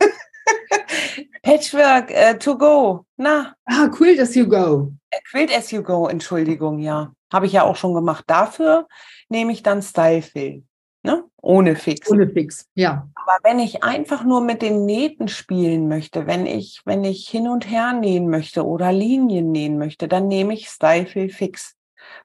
Patchwork 1.48 2.10
uh, 2.10 2.34
to 2.38 2.58
go. 2.58 3.06
Na. 3.16 3.54
Ah, 3.66 3.88
Quilt 3.88 4.20
as 4.20 4.36
you 4.36 4.46
go. 4.46 4.92
Äh, 5.08 5.16
Quilt 5.30 5.50
as 5.50 5.70
you 5.70 5.82
go, 5.82 6.06
Entschuldigung, 6.06 6.78
ja. 6.78 7.12
Habe 7.32 7.46
ich 7.46 7.52
ja 7.52 7.62
auch 7.62 7.76
schon 7.76 7.94
gemacht. 7.94 8.24
Dafür 8.26 8.86
nehme 9.30 9.52
ich 9.52 9.62
dann 9.62 9.80
Style 9.80 10.20
Fill. 10.20 10.64
Ne? 11.02 11.24
Ohne 11.40 11.74
Fix. 11.74 12.10
Ohne 12.10 12.28
Fix, 12.28 12.66
ja. 12.74 13.08
Aber 13.14 13.38
wenn 13.44 13.60
ich 13.60 13.82
einfach 13.82 14.24
nur 14.24 14.42
mit 14.42 14.60
den 14.60 14.84
Nähten 14.84 15.28
spielen 15.28 15.88
möchte, 15.88 16.26
wenn 16.26 16.44
ich, 16.44 16.82
wenn 16.84 17.02
ich 17.02 17.26
hin 17.26 17.48
und 17.48 17.70
her 17.70 17.94
nähen 17.94 18.28
möchte 18.28 18.66
oder 18.66 18.92
Linien 18.92 19.50
nähen 19.50 19.78
möchte, 19.78 20.06
dann 20.06 20.28
nehme 20.28 20.52
ich 20.52 20.68
Style 20.68 21.06
Fix. 21.06 21.76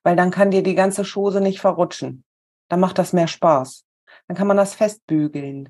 Weil 0.04 0.18
dann 0.18 0.32
kann 0.32 0.52
dir 0.52 0.64
die 0.64 0.76
ganze 0.76 1.06
Schose 1.06 1.40
nicht 1.40 1.62
verrutschen. 1.62 2.26
Dann 2.68 2.82
macht 2.82 2.98
das 2.98 3.14
mehr 3.14 3.30
Spaß. 3.30 3.86
Dann 4.28 4.36
kann 4.36 4.48
man 4.48 4.58
das 4.58 4.74
festbügeln. 4.74 5.70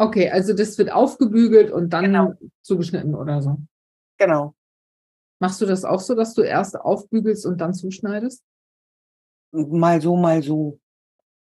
Okay, 0.00 0.30
also 0.30 0.54
das 0.54 0.78
wird 0.78 0.92
aufgebügelt 0.92 1.72
und 1.72 1.92
dann 1.92 2.04
genau. 2.04 2.34
zugeschnitten 2.62 3.16
oder 3.16 3.42
so. 3.42 3.58
Genau. 4.16 4.54
Machst 5.40 5.60
du 5.60 5.66
das 5.66 5.84
auch 5.84 6.00
so, 6.00 6.14
dass 6.14 6.34
du 6.34 6.42
erst 6.42 6.80
aufbügelst 6.80 7.44
und 7.46 7.60
dann 7.60 7.74
zuschneidest? 7.74 8.42
Mal 9.52 10.00
so, 10.00 10.16
mal 10.16 10.42
so. 10.42 10.78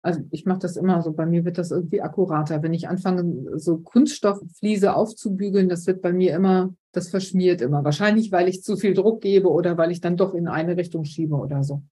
Also 0.02 0.20
ich 0.30 0.46
mache 0.46 0.60
das 0.60 0.76
immer 0.76 1.02
so, 1.02 1.12
bei 1.12 1.26
mir 1.26 1.44
wird 1.44 1.58
das 1.58 1.70
irgendwie 1.70 2.00
akkurater. 2.00 2.62
Wenn 2.62 2.72
ich 2.72 2.88
anfange, 2.88 3.58
so 3.58 3.78
Kunststofffliese 3.78 4.94
aufzubügeln, 4.94 5.68
das 5.68 5.86
wird 5.86 6.00
bei 6.00 6.12
mir 6.12 6.34
immer, 6.34 6.74
das 6.92 7.10
verschmiert 7.10 7.60
immer. 7.60 7.84
Wahrscheinlich, 7.84 8.32
weil 8.32 8.48
ich 8.48 8.62
zu 8.62 8.76
viel 8.76 8.94
Druck 8.94 9.20
gebe 9.20 9.50
oder 9.50 9.76
weil 9.76 9.90
ich 9.90 10.00
dann 10.00 10.16
doch 10.16 10.32
in 10.32 10.48
eine 10.48 10.78
Richtung 10.78 11.04
schiebe 11.04 11.34
oder 11.34 11.62
so. 11.62 11.82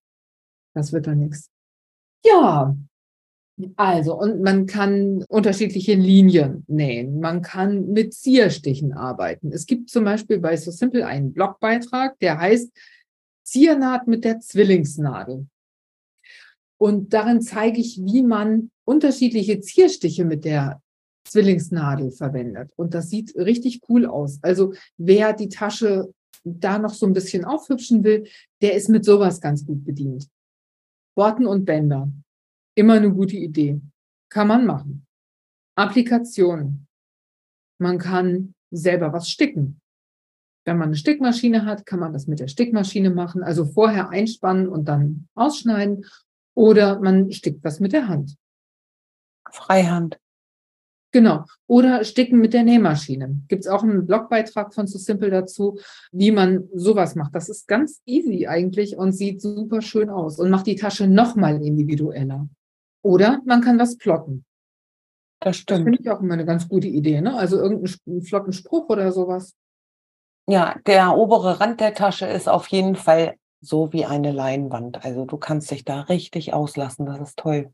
Das 0.74 0.92
wird 0.94 1.06
dann 1.06 1.18
nichts. 1.18 1.50
Ja, 2.24 2.74
also, 3.76 4.18
und 4.18 4.42
man 4.42 4.66
kann 4.66 5.24
unterschiedliche 5.28 5.94
Linien 5.94 6.64
nähen. 6.68 7.20
Man 7.20 7.42
kann 7.42 7.88
mit 7.92 8.14
Zierstichen 8.14 8.92
arbeiten. 8.92 9.52
Es 9.52 9.66
gibt 9.66 9.90
zum 9.90 10.04
Beispiel 10.04 10.38
bei 10.38 10.56
So 10.56 10.70
Simple 10.70 11.06
einen 11.06 11.32
Blogbeitrag, 11.32 12.18
der 12.20 12.38
heißt 12.38 12.70
Ziernaht 13.42 14.06
mit 14.06 14.24
der 14.24 14.40
Zwillingsnadel. 14.40 15.46
Und 16.78 17.12
darin 17.12 17.42
zeige 17.42 17.80
ich, 17.80 17.98
wie 18.04 18.22
man 18.22 18.70
unterschiedliche 18.84 19.60
Zierstiche 19.60 20.24
mit 20.24 20.44
der 20.44 20.80
Zwillingsnadel 21.24 22.12
verwendet. 22.12 22.72
Und 22.76 22.94
das 22.94 23.10
sieht 23.10 23.34
richtig 23.36 23.80
cool 23.88 24.06
aus. 24.06 24.38
Also 24.42 24.74
wer 24.96 25.32
die 25.32 25.48
Tasche 25.48 26.12
da 26.44 26.78
noch 26.78 26.94
so 26.94 27.06
ein 27.06 27.12
bisschen 27.12 27.44
aufhübschen 27.44 28.04
will, 28.04 28.26
der 28.62 28.74
ist 28.74 28.88
mit 28.88 29.04
sowas 29.04 29.40
ganz 29.40 29.66
gut 29.66 29.84
bedient. 29.84 30.28
Borten 31.14 31.46
und 31.46 31.64
Bänder. 31.64 32.10
Immer 32.78 32.94
eine 32.94 33.12
gute 33.12 33.34
Idee. 33.34 33.80
Kann 34.30 34.46
man 34.46 34.64
machen. 34.64 35.04
Applikationen. 35.74 36.86
Man 37.80 37.98
kann 37.98 38.54
selber 38.70 39.12
was 39.12 39.28
sticken. 39.28 39.80
Wenn 40.64 40.78
man 40.78 40.90
eine 40.90 40.96
Stickmaschine 40.96 41.64
hat, 41.64 41.86
kann 41.86 41.98
man 41.98 42.12
das 42.12 42.28
mit 42.28 42.38
der 42.38 42.46
Stickmaschine 42.46 43.10
machen. 43.10 43.42
Also 43.42 43.64
vorher 43.64 44.10
einspannen 44.10 44.68
und 44.68 44.84
dann 44.84 45.26
ausschneiden 45.34 46.06
oder 46.54 47.00
man 47.00 47.32
stickt 47.32 47.64
was 47.64 47.80
mit 47.80 47.92
der 47.92 48.06
Hand. 48.06 48.36
Freihand. 49.50 50.20
Genau. 51.10 51.46
Oder 51.66 52.04
sticken 52.04 52.38
mit 52.38 52.54
der 52.54 52.62
Nähmaschine. 52.62 53.42
Gibt 53.48 53.64
es 53.64 53.68
auch 53.68 53.82
einen 53.82 54.06
Blogbeitrag 54.06 54.72
von 54.72 54.86
So 54.86 54.98
Simple 54.98 55.30
dazu, 55.30 55.80
wie 56.12 56.30
man 56.30 56.68
sowas 56.72 57.16
macht. 57.16 57.34
Das 57.34 57.48
ist 57.48 57.66
ganz 57.66 58.02
easy 58.06 58.46
eigentlich 58.46 58.96
und 58.96 59.10
sieht 59.10 59.42
super 59.42 59.82
schön 59.82 60.10
aus 60.10 60.38
und 60.38 60.50
macht 60.50 60.68
die 60.68 60.76
Tasche 60.76 61.08
nochmal 61.08 61.60
individueller. 61.60 62.48
Oder 63.02 63.40
man 63.44 63.60
kann 63.60 63.78
was 63.78 63.96
plotten. 63.96 64.44
Das 65.40 65.56
stimmt. 65.56 65.80
Das 65.80 65.84
finde 65.84 65.98
ich 66.00 66.10
auch 66.10 66.20
immer 66.20 66.34
eine 66.34 66.44
ganz 66.44 66.68
gute 66.68 66.88
Idee. 66.88 67.20
Ne? 67.20 67.36
Also 67.36 67.56
irgendeinen 67.56 68.22
flotten 68.22 68.52
Spruch 68.52 68.88
oder 68.88 69.12
sowas. 69.12 69.54
Ja, 70.48 70.76
der 70.86 71.16
obere 71.16 71.60
Rand 71.60 71.80
der 71.80 71.94
Tasche 71.94 72.26
ist 72.26 72.48
auf 72.48 72.66
jeden 72.68 72.96
Fall 72.96 73.36
so 73.60 73.92
wie 73.92 74.04
eine 74.04 74.32
Leinwand. 74.32 75.04
Also 75.04 75.24
du 75.24 75.36
kannst 75.36 75.70
dich 75.70 75.84
da 75.84 76.02
richtig 76.02 76.54
auslassen. 76.54 77.06
Das 77.06 77.20
ist 77.20 77.38
toll. 77.38 77.72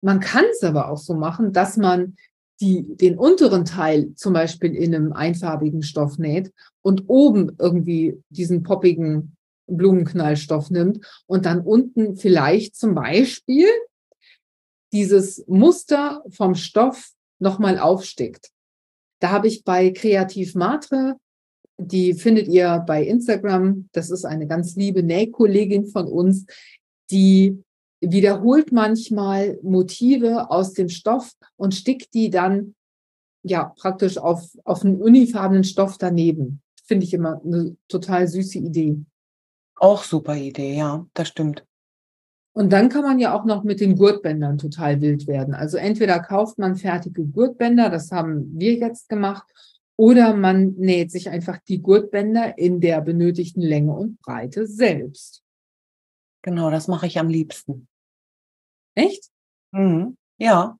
Man 0.00 0.20
kann 0.20 0.44
es 0.50 0.62
aber 0.62 0.90
auch 0.90 0.96
so 0.96 1.14
machen, 1.14 1.52
dass 1.52 1.76
man 1.76 2.16
die, 2.60 2.96
den 2.96 3.18
unteren 3.18 3.64
Teil 3.64 4.14
zum 4.14 4.32
Beispiel 4.32 4.74
in 4.74 4.94
einem 4.94 5.12
einfarbigen 5.12 5.82
Stoff 5.82 6.18
näht 6.18 6.52
und 6.82 7.04
oben 7.08 7.56
irgendwie 7.58 8.22
diesen 8.30 8.62
poppigen 8.62 9.36
Blumenknallstoff 9.68 10.70
nimmt 10.70 11.06
und 11.26 11.46
dann 11.46 11.60
unten 11.60 12.16
vielleicht 12.16 12.76
zum 12.76 12.94
Beispiel 12.94 13.68
dieses 14.92 15.44
Muster 15.46 16.24
vom 16.30 16.54
Stoff 16.54 17.12
nochmal 17.38 17.78
aufstickt. 17.78 18.50
Da 19.20 19.30
habe 19.30 19.48
ich 19.48 19.64
bei 19.64 19.90
Kreativ 19.90 20.54
Matre 20.54 21.16
die 21.78 22.14
findet 22.14 22.48
ihr 22.48 22.82
bei 22.86 23.04
Instagram. 23.04 23.88
Das 23.92 24.10
ist 24.10 24.24
eine 24.24 24.46
ganz 24.46 24.74
liebe 24.74 25.02
Nähkollegin 25.02 25.86
von 25.86 26.06
uns, 26.08 26.44
die 27.10 27.62
wiederholt 28.00 28.72
manchmal 28.72 29.58
Motive 29.62 30.50
aus 30.50 30.72
dem 30.72 30.88
Stoff 30.88 31.32
und 31.56 31.74
stickt 31.74 32.14
die 32.14 32.30
dann 32.30 32.74
ja 33.44 33.72
praktisch 33.76 34.18
auf, 34.18 34.50
auf 34.64 34.84
einen 34.84 35.00
unifarbenen 35.00 35.64
Stoff 35.64 35.98
daneben. 35.98 36.60
Finde 36.84 37.06
ich 37.06 37.14
immer 37.14 37.40
eine 37.44 37.76
total 37.88 38.26
süße 38.26 38.58
Idee. 38.58 38.98
Auch 39.78 40.02
super 40.02 40.36
Idee, 40.36 40.76
ja, 40.76 41.06
das 41.14 41.28
stimmt. 41.28 41.64
Und 42.52 42.72
dann 42.72 42.88
kann 42.88 43.02
man 43.02 43.20
ja 43.20 43.38
auch 43.38 43.44
noch 43.44 43.62
mit 43.62 43.80
den 43.80 43.94
Gurtbändern 43.94 44.58
total 44.58 45.00
wild 45.00 45.28
werden. 45.28 45.54
Also 45.54 45.76
entweder 45.76 46.18
kauft 46.18 46.58
man 46.58 46.74
fertige 46.74 47.24
Gurtbänder, 47.24 47.88
das 47.88 48.10
haben 48.10 48.58
wir 48.58 48.74
jetzt 48.74 49.08
gemacht, 49.08 49.46
oder 49.96 50.34
man 50.34 50.74
näht 50.74 51.10
sich 51.10 51.28
einfach 51.28 51.58
die 51.68 51.80
Gurtbänder 51.82 52.58
in 52.58 52.80
der 52.80 53.00
benötigten 53.00 53.62
Länge 53.62 53.92
und 53.92 54.20
Breite 54.20 54.66
selbst. 54.66 55.42
Genau, 56.42 56.70
das 56.70 56.88
mache 56.88 57.06
ich 57.06 57.18
am 57.18 57.28
liebsten. 57.28 57.88
Echt? 58.94 59.30
Mhm. 59.72 60.16
Ja. 60.38 60.78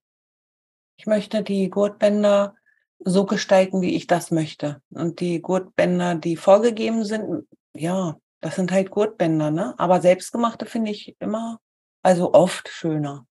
Ich 0.97 1.07
möchte 1.07 1.43
die 1.43 1.69
Gurtbänder 1.71 2.57
so 2.99 3.25
gestalten, 3.25 3.81
wie 3.81 3.95
ich 3.95 4.09
das 4.09 4.31
möchte. 4.33 4.83
Und 4.91 5.21
die 5.21 5.41
Gurtbänder, 5.41 6.17
die 6.17 6.37
vorgegeben 6.37 7.05
sind, 7.05 7.47
ja, 7.75 8.19
Das 8.40 8.57
sind 8.57 8.70
halt 8.70 8.90
Gurtbänder, 8.90 9.51
ne? 9.51 9.74
Aber 9.79 10.01
selbstgemachte 10.01 10.66
finde 10.66 10.90
ich 10.90 11.16
immer, 11.18 11.59
also 12.03 12.33
oft 12.35 12.68
schöner. 12.68 13.27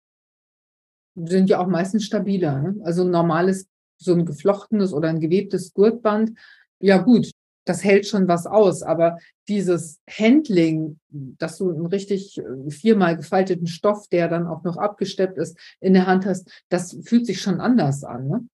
Sind 1.15 1.49
ja 1.49 1.59
auch 1.59 1.67
meistens 1.67 2.05
stabiler. 2.05 2.59
Ne? 2.59 2.75
Also 2.83 3.03
ein 3.03 3.11
normales, 3.11 3.67
so 3.97 4.13
ein 4.13 4.25
geflochtenes 4.25 4.93
oder 4.93 5.09
ein 5.09 5.19
gewebtes 5.19 5.73
Gurtband, 5.73 6.37
ja 6.79 6.97
gut, 6.97 7.31
das 7.65 7.83
hält 7.83 8.05
schon 8.07 8.27
was 8.27 8.45
aus, 8.45 8.81
aber 8.83 9.17
dieses 9.47 9.99
Handling, 10.09 10.99
dass 11.09 11.57
du 11.57 11.69
einen 11.69 11.85
richtig 11.85 12.37
äh, 12.37 12.69
viermal 12.69 13.17
gefalteten 13.17 13.67
Stoff, 13.67 14.07
der 14.09 14.27
dann 14.27 14.47
auch 14.47 14.63
noch 14.63 14.77
abgesteppt 14.77 15.37
ist, 15.37 15.57
in 15.79 15.93
der 15.93 16.07
Hand 16.07 16.25
hast, 16.25 16.49
das 16.69 16.97
fühlt 17.03 17.25
sich 17.25 17.41
schon 17.41 17.59
anders 17.59 18.03
an. 18.03 18.27
Ne? 18.27 18.47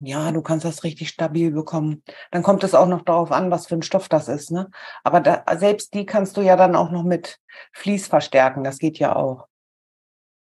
Ja, 0.00 0.30
du 0.30 0.42
kannst 0.42 0.64
das 0.64 0.84
richtig 0.84 1.08
stabil 1.08 1.50
bekommen. 1.50 2.02
Dann 2.30 2.42
kommt 2.42 2.62
es 2.64 2.74
auch 2.74 2.86
noch 2.86 3.02
darauf 3.02 3.32
an, 3.32 3.50
was 3.50 3.66
für 3.66 3.76
ein 3.76 3.82
Stoff 3.82 4.08
das 4.08 4.28
ist. 4.28 4.50
Ne? 4.50 4.68
Aber 5.04 5.20
da, 5.20 5.42
selbst 5.56 5.94
die 5.94 6.04
kannst 6.04 6.36
du 6.36 6.42
ja 6.42 6.56
dann 6.56 6.76
auch 6.76 6.90
noch 6.90 7.02
mit 7.02 7.38
Vlies 7.72 8.06
verstärken. 8.06 8.62
Das 8.62 8.78
geht 8.78 8.98
ja 8.98 9.16
auch. 9.16 9.46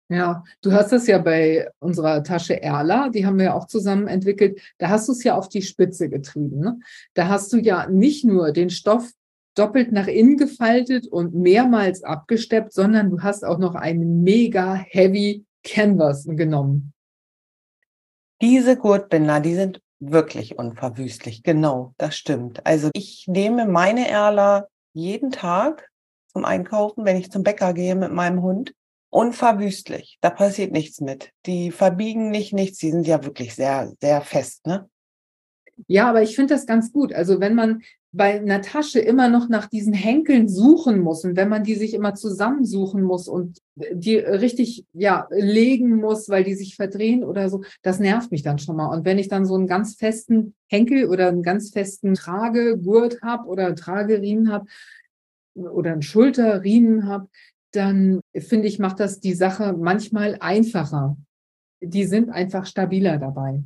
Ja, 0.08 0.44
du 0.60 0.72
hast 0.72 0.92
das 0.92 1.06
ja 1.06 1.18
bei 1.18 1.68
unserer 1.78 2.22
Tasche 2.22 2.62
Erla, 2.62 3.08
die 3.08 3.24
haben 3.24 3.38
wir 3.38 3.46
ja 3.46 3.54
auch 3.54 3.66
zusammen 3.66 4.06
entwickelt. 4.06 4.60
Da 4.78 4.88
hast 4.88 5.08
du 5.08 5.12
es 5.12 5.24
ja 5.24 5.36
auf 5.36 5.48
die 5.48 5.62
Spitze 5.62 6.08
getrieben. 6.08 6.60
Ne? 6.60 6.78
Da 7.14 7.28
hast 7.28 7.52
du 7.52 7.58
ja 7.58 7.88
nicht 7.88 8.24
nur 8.24 8.52
den 8.52 8.70
Stoff 8.70 9.10
doppelt 9.54 9.92
nach 9.92 10.08
innen 10.08 10.36
gefaltet 10.36 11.06
und 11.06 11.34
mehrmals 11.34 12.02
abgesteppt, 12.02 12.72
sondern 12.72 13.10
du 13.10 13.22
hast 13.22 13.44
auch 13.44 13.58
noch 13.58 13.74
einen 13.74 14.22
mega 14.22 14.74
heavy 14.74 15.44
Canvas 15.62 16.24
genommen. 16.26 16.93
Diese 18.40 18.76
Gurtbinder, 18.76 19.40
die 19.40 19.54
sind 19.54 19.80
wirklich 20.00 20.58
unverwüstlich. 20.58 21.42
Genau, 21.42 21.94
das 21.98 22.16
stimmt. 22.16 22.66
Also 22.66 22.90
ich 22.92 23.26
nehme 23.28 23.66
meine 23.66 24.08
Erla 24.08 24.66
jeden 24.92 25.30
Tag 25.30 25.90
zum 26.28 26.44
Einkaufen, 26.44 27.04
wenn 27.04 27.16
ich 27.16 27.30
zum 27.30 27.42
Bäcker 27.42 27.72
gehe 27.72 27.94
mit 27.94 28.12
meinem 28.12 28.42
Hund 28.42 28.74
unverwüstlich. 29.10 30.18
Da 30.20 30.30
passiert 30.30 30.72
nichts 30.72 31.00
mit. 31.00 31.30
Die 31.46 31.70
verbiegen 31.70 32.30
nicht 32.30 32.52
nichts. 32.52 32.78
Die 32.78 32.90
sind 32.90 33.06
ja 33.06 33.24
wirklich 33.24 33.54
sehr, 33.54 33.92
sehr 34.00 34.20
fest, 34.20 34.66
ne? 34.66 34.88
Ja, 35.86 36.08
aber 36.08 36.22
ich 36.22 36.34
finde 36.34 36.54
das 36.54 36.66
ganz 36.66 36.92
gut. 36.92 37.12
Also 37.12 37.40
wenn 37.40 37.54
man 37.54 37.82
bei 38.16 38.38
einer 38.40 38.62
Tasche 38.62 39.00
immer 39.00 39.28
noch 39.28 39.48
nach 39.48 39.66
diesen 39.66 39.92
Henkeln 39.92 40.48
suchen 40.48 41.00
muss 41.00 41.24
und 41.24 41.36
wenn 41.36 41.48
man 41.48 41.64
die 41.64 41.74
sich 41.74 41.94
immer 41.94 42.14
zusammensuchen 42.14 43.02
muss 43.02 43.26
und 43.26 43.58
die 43.74 44.16
richtig 44.16 44.84
ja 44.92 45.26
legen 45.30 45.96
muss, 45.96 46.28
weil 46.28 46.44
die 46.44 46.54
sich 46.54 46.76
verdrehen 46.76 47.24
oder 47.24 47.50
so, 47.50 47.64
das 47.82 47.98
nervt 47.98 48.30
mich 48.30 48.42
dann 48.42 48.60
schon 48.60 48.76
mal. 48.76 48.86
Und 48.86 49.04
wenn 49.04 49.18
ich 49.18 49.26
dann 49.26 49.44
so 49.44 49.56
einen 49.56 49.66
ganz 49.66 49.96
festen 49.96 50.54
Henkel 50.68 51.08
oder 51.08 51.26
einen 51.26 51.42
ganz 51.42 51.70
festen 51.70 52.14
Tragegurt 52.14 53.20
habe 53.20 53.48
oder 53.48 53.74
Trageriemen 53.74 54.52
habe 54.52 54.66
oder 55.54 55.90
einen 55.92 56.02
Schulterriemen 56.02 57.08
habe, 57.08 57.28
dann 57.72 58.20
finde 58.36 58.68
ich, 58.68 58.78
macht 58.78 59.00
das 59.00 59.18
die 59.18 59.34
Sache 59.34 59.72
manchmal 59.72 60.36
einfacher. 60.38 61.16
Die 61.80 62.04
sind 62.04 62.30
einfach 62.30 62.66
stabiler 62.66 63.18
dabei. 63.18 63.64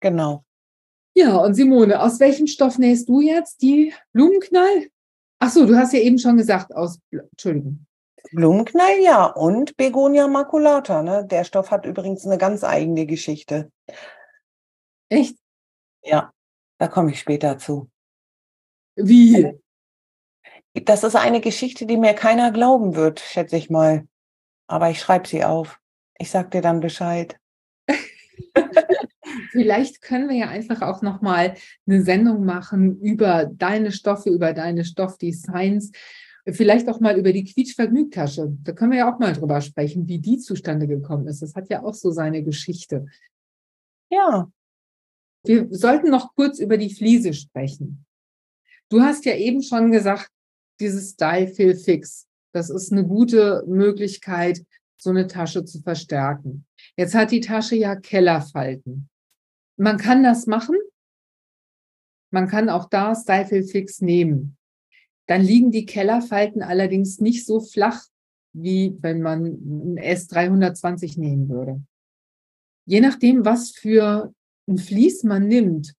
Genau. 0.00 0.44
Ja, 1.14 1.36
und 1.36 1.54
Simone, 1.54 2.02
aus 2.02 2.18
welchem 2.18 2.48
Stoff 2.48 2.78
nähst 2.78 3.08
du 3.08 3.20
jetzt 3.20 3.62
die 3.62 3.94
Blumenknall? 4.12 4.88
Ach 5.38 5.50
so, 5.50 5.64
du 5.64 5.76
hast 5.76 5.92
ja 5.92 6.00
eben 6.00 6.18
schon 6.18 6.36
gesagt 6.36 6.74
aus, 6.74 6.98
Entschuldigung. 7.10 7.86
Blumenknall, 8.32 8.98
ja, 9.00 9.26
und 9.26 9.76
Begonia 9.76 10.26
maculata. 10.26 11.02
Ne? 11.02 11.24
Der 11.26 11.44
Stoff 11.44 11.70
hat 11.70 11.86
übrigens 11.86 12.26
eine 12.26 12.38
ganz 12.38 12.64
eigene 12.64 13.06
Geschichte. 13.06 13.70
Echt? 15.08 15.36
Ja, 16.02 16.32
da 16.78 16.88
komme 16.88 17.12
ich 17.12 17.20
später 17.20 17.58
zu. 17.58 17.90
Wie? 18.96 19.52
Das 20.72 21.04
ist 21.04 21.14
eine 21.14 21.40
Geschichte, 21.40 21.86
die 21.86 21.96
mir 21.96 22.14
keiner 22.14 22.50
glauben 22.50 22.96
wird, 22.96 23.20
schätze 23.20 23.56
ich 23.56 23.70
mal. 23.70 24.08
Aber 24.66 24.90
ich 24.90 24.98
schreibe 24.98 25.28
sie 25.28 25.44
auf. 25.44 25.78
Ich 26.18 26.30
sag 26.30 26.50
dir 26.50 26.62
dann 26.62 26.80
Bescheid. 26.80 27.38
Vielleicht 29.54 30.02
können 30.02 30.28
wir 30.28 30.34
ja 30.34 30.48
einfach 30.48 30.82
auch 30.82 31.00
noch 31.00 31.22
mal 31.22 31.54
eine 31.86 32.02
Sendung 32.02 32.44
machen 32.44 33.00
über 33.00 33.44
deine 33.46 33.92
Stoffe, 33.92 34.28
über 34.30 34.52
deine 34.52 34.84
Stoffdesigns. 34.84 35.92
Vielleicht 36.44 36.88
auch 36.88 36.98
mal 36.98 37.16
über 37.16 37.32
die 37.32 37.44
Quietschvergnügtasche. 37.44 38.52
Da 38.64 38.72
können 38.72 38.90
wir 38.90 38.98
ja 38.98 39.14
auch 39.14 39.20
mal 39.20 39.32
drüber 39.32 39.60
sprechen, 39.60 40.08
wie 40.08 40.18
die 40.18 40.38
zustande 40.38 40.88
gekommen 40.88 41.28
ist. 41.28 41.40
Das 41.40 41.54
hat 41.54 41.70
ja 41.70 41.84
auch 41.84 41.94
so 41.94 42.10
seine 42.10 42.42
Geschichte. 42.42 43.06
Ja. 44.10 44.50
Wir 45.44 45.68
sollten 45.70 46.10
noch 46.10 46.34
kurz 46.34 46.58
über 46.58 46.76
die 46.76 46.92
Fliese 46.92 47.32
sprechen. 47.32 48.04
Du 48.88 49.02
hast 49.02 49.24
ja 49.24 49.36
eben 49.36 49.62
schon 49.62 49.92
gesagt, 49.92 50.30
dieses 50.80 51.10
Style 51.10 51.46
Fill 51.46 51.76
Fix. 51.76 52.26
Das 52.52 52.70
ist 52.70 52.90
eine 52.90 53.06
gute 53.06 53.62
Möglichkeit, 53.68 54.64
so 54.96 55.10
eine 55.10 55.28
Tasche 55.28 55.64
zu 55.64 55.80
verstärken. 55.80 56.66
Jetzt 56.96 57.14
hat 57.14 57.30
die 57.30 57.40
Tasche 57.40 57.76
ja 57.76 57.94
Kellerfalten. 57.94 59.08
Man 59.76 59.98
kann 59.98 60.22
das 60.22 60.46
machen. 60.46 60.76
Man 62.30 62.48
kann 62.48 62.68
auch 62.68 62.88
da 62.88 63.14
Style 63.14 63.64
Fix 63.64 64.00
nehmen. 64.00 64.56
Dann 65.26 65.42
liegen 65.42 65.70
die 65.70 65.86
Kellerfalten 65.86 66.62
allerdings 66.62 67.20
nicht 67.20 67.46
so 67.46 67.60
flach, 67.60 68.04
wie 68.52 68.96
wenn 69.00 69.22
man 69.22 69.44
ein 69.44 69.98
S320 69.98 71.18
nehmen 71.18 71.48
würde. 71.48 71.82
Je 72.86 73.00
nachdem, 73.00 73.44
was 73.44 73.70
für 73.70 74.32
ein 74.68 74.78
Vlies 74.78 75.24
man 75.24 75.48
nimmt, 75.48 75.94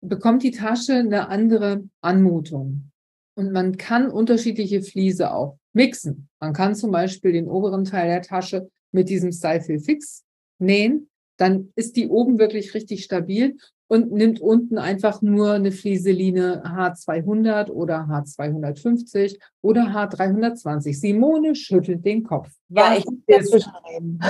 bekommt 0.00 0.42
die 0.42 0.50
Tasche 0.50 0.94
eine 0.94 1.28
andere 1.28 1.84
Anmutung. 2.00 2.90
Und 3.36 3.52
man 3.52 3.76
kann 3.76 4.10
unterschiedliche 4.10 4.82
Fliese 4.82 5.32
auch 5.32 5.58
mixen. 5.72 6.28
Man 6.40 6.52
kann 6.52 6.74
zum 6.74 6.90
Beispiel 6.90 7.32
den 7.32 7.48
oberen 7.48 7.84
Teil 7.84 8.08
der 8.08 8.22
Tasche 8.22 8.70
mit 8.92 9.08
diesem 9.08 9.32
Style 9.32 9.60
Fix 9.60 10.24
nähen. 10.58 11.09
Dann 11.40 11.72
ist 11.74 11.96
die 11.96 12.06
oben 12.06 12.38
wirklich 12.38 12.74
richtig 12.74 13.02
stabil 13.02 13.56
und 13.88 14.12
nimmt 14.12 14.42
unten 14.42 14.76
einfach 14.76 15.22
nur 15.22 15.52
eine 15.52 15.72
Flieseline 15.72 16.62
H200 16.66 17.70
oder 17.70 18.00
H250 18.10 19.38
oder 19.62 19.84
H320. 19.84 20.94
Simone 20.94 21.54
schüttelt 21.54 22.04
den 22.04 22.24
Kopf. 22.24 22.50
Ja, 22.68 22.94
ich 22.94 23.06
muss 23.06 23.20
jetzt 23.26 23.52
beschreiben. 23.52 24.20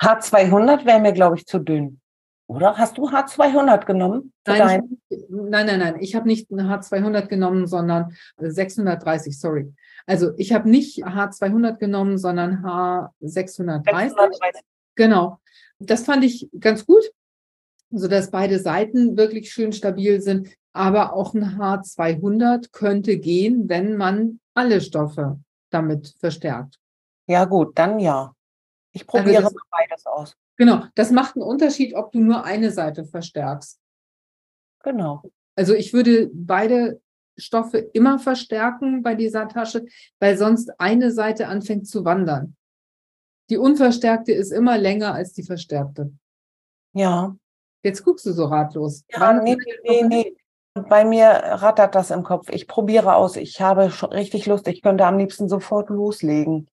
H200 0.00 0.84
wäre 0.84 1.00
mir, 1.00 1.12
glaube 1.12 1.36
ich, 1.36 1.46
zu 1.46 1.60
dünn. 1.60 2.00
Oder 2.48 2.76
hast 2.76 2.98
du 2.98 3.08
H200 3.08 3.86
genommen? 3.86 4.32
Nein, 4.48 4.98
ich, 5.08 5.26
nein, 5.28 5.66
nein, 5.66 5.78
nein. 5.78 5.96
Ich 6.00 6.16
habe 6.16 6.26
nicht 6.26 6.50
eine 6.50 6.64
H200 6.64 7.28
genommen, 7.28 7.68
sondern 7.68 8.16
630, 8.38 9.38
sorry. 9.38 9.72
Also 10.06 10.32
ich 10.38 10.52
habe 10.52 10.68
nicht 10.68 11.04
H200 11.06 11.78
genommen, 11.78 12.18
sondern 12.18 12.64
H630. 12.64 13.20
630. 13.20 14.62
Genau. 14.96 15.38
Das 15.78 16.04
fand 16.04 16.24
ich 16.24 16.48
ganz 16.58 16.86
gut, 16.86 17.04
sodass 17.90 18.30
beide 18.30 18.58
Seiten 18.58 19.16
wirklich 19.16 19.52
schön 19.52 19.72
stabil 19.72 20.20
sind. 20.20 20.48
Aber 20.72 21.14
auch 21.14 21.32
ein 21.34 21.58
H200 21.58 22.70
könnte 22.72 23.18
gehen, 23.18 23.68
wenn 23.68 23.96
man 23.96 24.40
alle 24.54 24.80
Stoffe 24.80 25.38
damit 25.70 26.14
verstärkt. 26.18 26.78
Ja 27.26 27.44
gut, 27.44 27.78
dann 27.78 27.98
ja. 27.98 28.34
Ich 28.92 29.02
also 29.02 29.18
probiere 29.18 29.44
also 29.44 29.56
beides 29.70 30.06
aus. 30.06 30.36
Genau, 30.56 30.84
das 30.94 31.10
macht 31.10 31.36
einen 31.36 31.44
Unterschied, 31.44 31.94
ob 31.94 32.12
du 32.12 32.20
nur 32.20 32.44
eine 32.44 32.70
Seite 32.70 33.04
verstärkst. 33.04 33.78
Genau. 34.82 35.22
Also 35.54 35.74
ich 35.74 35.92
würde 35.92 36.30
beide 36.32 37.00
Stoffe 37.36 37.78
immer 37.78 38.18
verstärken 38.18 39.02
bei 39.02 39.14
dieser 39.14 39.48
Tasche, 39.48 39.84
weil 40.18 40.38
sonst 40.38 40.70
eine 40.80 41.10
Seite 41.10 41.48
anfängt 41.48 41.86
zu 41.86 42.04
wandern. 42.04 42.55
Die 43.50 43.58
unverstärkte 43.58 44.32
ist 44.32 44.50
immer 44.50 44.78
länger 44.78 45.14
als 45.14 45.32
die 45.32 45.42
verstärkte. 45.42 46.12
Ja. 46.92 47.36
Jetzt 47.82 48.04
guckst 48.04 48.26
du 48.26 48.32
so 48.32 48.46
ratlos. 48.46 49.04
Ja, 49.10 49.32
nee, 49.34 49.56
nee, 49.84 50.02
nee. 50.02 50.36
Bei 50.88 51.04
mir 51.04 51.28
rattert 51.28 51.94
das 51.94 52.10
im 52.10 52.22
Kopf. 52.22 52.48
Ich 52.50 52.68
probiere 52.68 53.14
aus. 53.14 53.36
Ich 53.36 53.60
habe 53.60 53.90
schon 53.90 54.12
richtig 54.12 54.46
Lust. 54.46 54.68
Ich 54.68 54.82
könnte 54.82 55.06
am 55.06 55.18
liebsten 55.18 55.48
sofort 55.48 55.88
loslegen. 55.88 56.68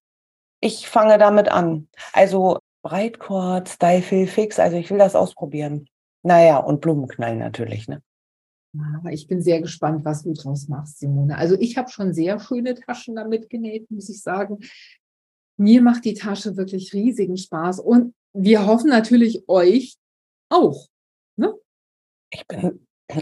Ich 0.60 0.90
fange 0.90 1.18
damit 1.18 1.50
an. 1.50 1.88
Also 2.12 2.60
Breitcord, 2.84 3.70
Style 3.70 4.02
Fill 4.02 4.28
Fix, 4.28 4.60
also 4.60 4.76
ich 4.78 4.92
will 4.92 4.98
das 4.98 5.16
ausprobieren. 5.16 5.88
Naja, 6.22 6.58
und 6.58 6.82
Blumenknall 6.82 7.36
natürlich, 7.38 7.88
ne? 7.88 8.02
Ich 9.10 9.28
bin 9.28 9.42
sehr 9.42 9.62
gespannt, 9.62 10.04
was 10.04 10.24
du 10.24 10.34
draus 10.34 10.68
machst, 10.68 11.00
Simone. 11.00 11.38
Also 11.38 11.56
ich 11.60 11.78
habe 11.78 11.90
schon 11.90 12.14
sehr 12.14 12.40
schöne 12.40 12.74
Taschen 12.74 13.16
damit 13.16 13.50
genäht, 13.50 13.90
muss 13.92 14.10
ich 14.10 14.22
sagen. 14.22 14.60
Mir 15.58 15.82
macht 15.82 16.06
die 16.06 16.13
Tasche 16.13 16.58
wirklich 16.58 16.94
riesigen 16.94 17.38
Spaß 17.38 17.80
und 17.80 18.13
wir 18.34 18.66
hoffen 18.66 18.89
natürlich 18.89 19.48
euch 19.48 19.98
auch. 20.50 20.88
Ne? 21.36 21.54
Ich 22.32 22.46
bin 22.48 22.80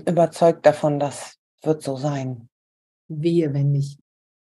überzeugt 0.07 0.65
davon, 0.65 0.99
das 0.99 1.37
wird 1.61 1.81
so 1.83 1.97
sein. 1.97 2.49
Wehe, 3.07 3.53
wenn 3.53 3.71
nicht. 3.71 3.99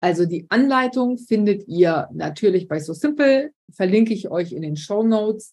Also 0.02 0.24
die 0.24 0.46
Anleitung 0.48 1.18
findet 1.18 1.68
ihr 1.68 2.08
natürlich 2.12 2.68
bei 2.68 2.78
So 2.78 2.94
Simple, 2.94 3.52
verlinke 3.70 4.14
ich 4.14 4.30
euch 4.30 4.52
in 4.52 4.62
den 4.62 4.76
Show 4.76 5.02
Notes. 5.02 5.52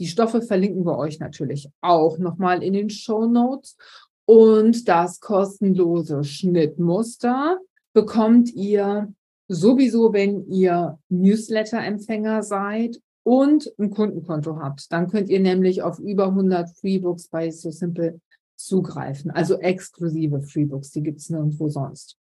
Die 0.00 0.06
Stoffe 0.06 0.42
verlinken 0.42 0.84
wir 0.84 0.98
euch 0.98 1.20
natürlich 1.20 1.68
auch 1.80 2.18
nochmal 2.18 2.62
in 2.62 2.72
den 2.72 2.90
Show 2.90 3.26
Notes. 3.26 3.76
Und 4.24 4.88
das 4.88 5.20
kostenlose 5.20 6.22
Schnittmuster 6.24 7.58
bekommt 7.94 8.52
ihr 8.52 9.12
sowieso, 9.48 10.12
wenn 10.12 10.46
ihr 10.48 10.98
Newsletter-Empfänger 11.08 12.42
seid 12.42 13.00
und 13.24 13.72
ein 13.78 13.90
Kundenkonto 13.90 14.58
habt. 14.60 14.92
Dann 14.92 15.08
könnt 15.08 15.28
ihr 15.28 15.40
nämlich 15.40 15.82
auf 15.82 15.98
über 15.98 16.28
100 16.28 16.70
Freebooks 16.78 17.28
bei 17.28 17.50
So 17.50 17.70
Simple 17.70 18.20
zugreifen. 18.56 19.30
Also 19.30 19.58
exklusive 19.58 20.40
Freebooks, 20.40 20.90
die 20.90 21.02
gibt 21.02 21.20
es 21.20 21.30
nirgendwo 21.30 21.68
sonst. 21.68 22.16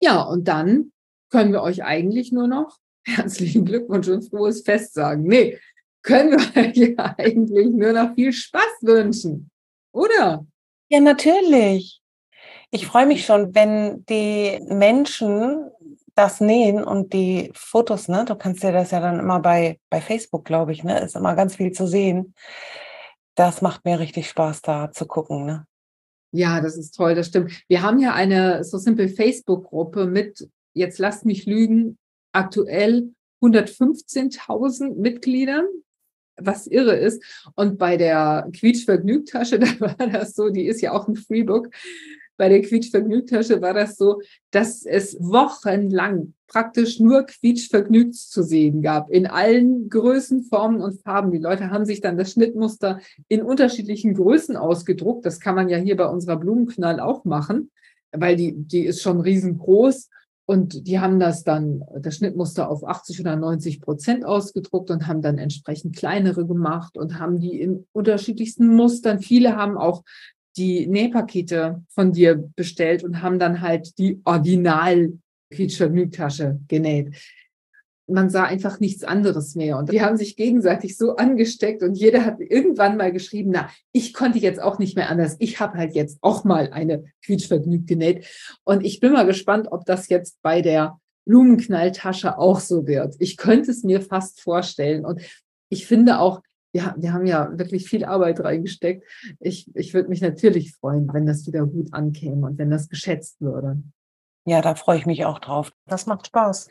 Ja, 0.00 0.22
und 0.22 0.48
dann 0.48 0.92
können 1.30 1.52
wir 1.52 1.62
euch 1.62 1.84
eigentlich 1.84 2.32
nur 2.32 2.46
noch 2.46 2.78
herzlichen 3.06 3.64
Glückwunsch 3.64 4.08
und 4.08 4.28
frohes 4.28 4.62
Fest 4.62 4.94
sagen. 4.94 5.24
Nee, 5.24 5.58
können 6.02 6.32
wir 6.32 6.38
euch 6.62 6.98
eigentlich 6.98 7.70
nur 7.70 7.92
noch 7.92 8.14
viel 8.14 8.32
Spaß 8.32 8.82
wünschen. 8.82 9.50
Oder? 9.92 10.46
Ja, 10.90 11.00
natürlich. 11.00 12.00
Ich 12.70 12.86
freue 12.86 13.06
mich 13.06 13.26
schon, 13.26 13.54
wenn 13.54 14.04
die 14.06 14.60
Menschen 14.68 15.71
das 16.14 16.40
nähen 16.40 16.84
und 16.84 17.12
die 17.12 17.50
Fotos, 17.54 18.08
ne, 18.08 18.24
du 18.26 18.34
kannst 18.34 18.62
dir 18.62 18.72
das 18.72 18.90
ja 18.90 19.00
dann 19.00 19.18
immer 19.18 19.40
bei, 19.40 19.78
bei 19.88 20.00
Facebook, 20.00 20.44
glaube 20.44 20.72
ich, 20.72 20.84
ne, 20.84 21.00
ist 21.00 21.16
immer 21.16 21.34
ganz 21.34 21.56
viel 21.56 21.72
zu 21.72 21.86
sehen. 21.86 22.34
Das 23.34 23.62
macht 23.62 23.84
mir 23.84 23.98
richtig 23.98 24.28
Spaß, 24.28 24.60
da 24.62 24.90
zu 24.90 25.06
gucken, 25.06 25.46
ne? 25.46 25.66
Ja, 26.34 26.60
das 26.60 26.76
ist 26.76 26.94
toll, 26.94 27.14
das 27.14 27.28
stimmt. 27.28 27.52
Wir 27.68 27.82
haben 27.82 27.98
ja 27.98 28.14
eine 28.14 28.64
so 28.64 28.78
simple 28.78 29.08
Facebook-Gruppe 29.08 30.06
mit, 30.06 30.48
jetzt 30.74 30.98
lasst 30.98 31.26
mich 31.26 31.44
lügen, 31.46 31.98
aktuell 32.32 33.10
115.000 33.42 34.94
Mitgliedern, 34.94 35.66
was 36.36 36.66
irre 36.66 36.96
ist. 36.96 37.22
Und 37.54 37.78
bei 37.78 37.96
der 37.96 38.48
Quietsch-Vergnügtasche, 38.52 39.58
da 39.58 39.68
war 39.80 40.08
das 40.08 40.34
so, 40.34 40.48
die 40.48 40.66
ist 40.66 40.80
ja 40.80 40.92
auch 40.92 41.08
ein 41.08 41.16
Freebook, 41.16 41.68
bei 42.42 42.48
der 42.48 42.62
Quietsch-Vergnügtasche 42.62 43.62
war 43.62 43.72
das 43.72 43.96
so, 43.96 44.20
dass 44.50 44.84
es 44.84 45.16
wochenlang 45.20 46.34
praktisch 46.48 46.98
nur 46.98 47.22
Quietsch-Vergnügt 47.22 48.16
zu 48.16 48.42
sehen 48.42 48.82
gab, 48.82 49.10
in 49.10 49.28
allen 49.28 49.88
Größen, 49.88 50.42
Formen 50.42 50.80
und 50.80 51.00
Farben. 51.02 51.30
Die 51.30 51.38
Leute 51.38 51.70
haben 51.70 51.84
sich 51.84 52.00
dann 52.00 52.18
das 52.18 52.32
Schnittmuster 52.32 52.98
in 53.28 53.42
unterschiedlichen 53.42 54.14
Größen 54.14 54.56
ausgedruckt. 54.56 55.24
Das 55.24 55.38
kann 55.38 55.54
man 55.54 55.68
ja 55.68 55.78
hier 55.78 55.96
bei 55.96 56.06
unserer 56.06 56.34
Blumenknall 56.34 56.98
auch 56.98 57.24
machen, 57.24 57.70
weil 58.10 58.34
die, 58.34 58.54
die 58.56 58.86
ist 58.86 59.02
schon 59.02 59.20
riesengroß. 59.20 60.08
Und 60.44 60.88
die 60.88 60.98
haben 60.98 61.20
das 61.20 61.44
dann, 61.44 61.84
das 62.00 62.16
Schnittmuster 62.16 62.68
auf 62.68 62.84
80 62.84 63.20
oder 63.20 63.36
90 63.36 63.80
Prozent 63.80 64.24
ausgedruckt 64.24 64.90
und 64.90 65.06
haben 65.06 65.22
dann 65.22 65.38
entsprechend 65.38 65.94
kleinere 65.94 66.44
gemacht 66.44 66.96
und 66.98 67.20
haben 67.20 67.38
die 67.38 67.60
in 67.60 67.86
unterschiedlichsten 67.92 68.66
Mustern. 68.66 69.20
Viele 69.20 69.54
haben 69.54 69.78
auch 69.78 70.02
die 70.56 70.86
Nähpakete 70.86 71.82
von 71.88 72.12
dir 72.12 72.50
bestellt 72.56 73.04
und 73.04 73.22
haben 73.22 73.38
dann 73.38 73.60
halt 73.60 73.98
die 73.98 74.20
Original 74.24 75.12
Quietsch-Vergnügtasche 75.50 76.60
genäht. 76.68 77.14
Man 78.06 78.30
sah 78.30 78.44
einfach 78.44 78.80
nichts 78.80 79.04
anderes 79.04 79.54
mehr. 79.54 79.78
Und 79.78 79.92
die 79.92 80.02
haben 80.02 80.16
sich 80.16 80.36
gegenseitig 80.36 80.96
so 80.96 81.16
angesteckt 81.16 81.82
und 81.82 81.94
jeder 81.94 82.24
hat 82.24 82.40
irgendwann 82.40 82.96
mal 82.96 83.12
geschrieben, 83.12 83.50
na, 83.52 83.70
ich 83.92 84.12
konnte 84.12 84.38
jetzt 84.38 84.60
auch 84.60 84.78
nicht 84.78 84.96
mehr 84.96 85.08
anders. 85.08 85.36
Ich 85.38 85.60
habe 85.60 85.78
halt 85.78 85.94
jetzt 85.94 86.18
auch 86.20 86.44
mal 86.44 86.70
eine 86.72 87.04
Quietschvergnügt 87.24 87.86
genäht. 87.86 88.26
Und 88.64 88.84
ich 88.84 89.00
bin 89.00 89.12
mal 89.12 89.26
gespannt, 89.26 89.68
ob 89.70 89.86
das 89.86 90.08
jetzt 90.08 90.42
bei 90.42 90.60
der 90.62 90.98
Blumenknalltasche 91.26 92.38
auch 92.38 92.60
so 92.60 92.86
wird. 92.86 93.14
Ich 93.20 93.36
könnte 93.36 93.70
es 93.70 93.84
mir 93.84 94.00
fast 94.00 94.40
vorstellen. 94.40 95.04
Und 95.04 95.22
ich 95.68 95.86
finde 95.86 96.18
auch, 96.18 96.42
ja, 96.72 96.94
wir 96.96 97.12
haben 97.12 97.26
ja 97.26 97.50
wirklich 97.58 97.88
viel 97.88 98.04
Arbeit 98.04 98.40
reingesteckt. 98.40 99.06
Ich, 99.40 99.70
ich 99.74 99.92
würde 99.94 100.08
mich 100.08 100.20
natürlich 100.20 100.72
freuen, 100.72 101.12
wenn 101.12 101.26
das 101.26 101.46
wieder 101.46 101.66
gut 101.66 101.92
ankäme 101.92 102.46
und 102.46 102.58
wenn 102.58 102.70
das 102.70 102.88
geschätzt 102.88 103.40
würde. 103.40 103.82
Ja, 104.44 104.60
da 104.60 104.74
freue 104.74 104.98
ich 104.98 105.06
mich 105.06 105.24
auch 105.24 105.38
drauf. 105.38 105.72
Das 105.86 106.06
macht 106.06 106.26
Spaß. 106.26 106.68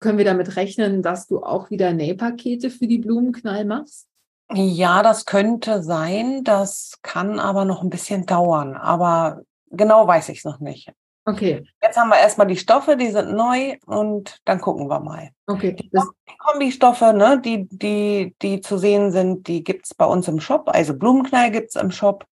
Können 0.00 0.18
wir 0.18 0.24
damit 0.24 0.56
rechnen, 0.56 1.02
dass 1.02 1.26
du 1.26 1.42
auch 1.42 1.70
wieder 1.70 1.92
Nähpakete 1.92 2.70
für 2.70 2.86
die 2.86 2.98
Blumenknall 2.98 3.64
machst? 3.64 4.08
Ja, 4.52 5.02
das 5.02 5.26
könnte 5.26 5.82
sein. 5.82 6.44
Das 6.44 6.98
kann 7.02 7.40
aber 7.40 7.64
noch 7.64 7.82
ein 7.82 7.90
bisschen 7.90 8.26
dauern. 8.26 8.76
Aber 8.76 9.42
genau 9.70 10.06
weiß 10.06 10.28
ich 10.28 10.38
es 10.38 10.44
noch 10.44 10.60
nicht. 10.60 10.92
Okay. 11.28 11.66
Jetzt 11.82 11.96
haben 11.96 12.08
wir 12.08 12.18
erstmal 12.18 12.46
die 12.46 12.56
Stoffe, 12.56 12.96
die 12.96 13.10
sind 13.10 13.32
neu 13.34 13.76
und 13.86 14.38
dann 14.44 14.60
gucken 14.60 14.88
wir 14.88 15.00
mal. 15.00 15.30
Okay. 15.48 15.72
Die, 15.72 15.90
die 15.90 16.36
Kombistoffe, 16.38 17.12
ne, 17.12 17.40
die, 17.44 17.66
die, 17.68 18.36
die 18.40 18.60
zu 18.60 18.78
sehen 18.78 19.10
sind, 19.10 19.48
die 19.48 19.64
gibt 19.64 19.86
es 19.86 19.94
bei 19.94 20.04
uns 20.04 20.28
im 20.28 20.38
Shop. 20.38 20.68
Also 20.68 20.94
Blumenknall 20.94 21.50
gibt 21.50 21.70
es 21.70 21.82
im 21.82 21.90
Shop 21.90 22.26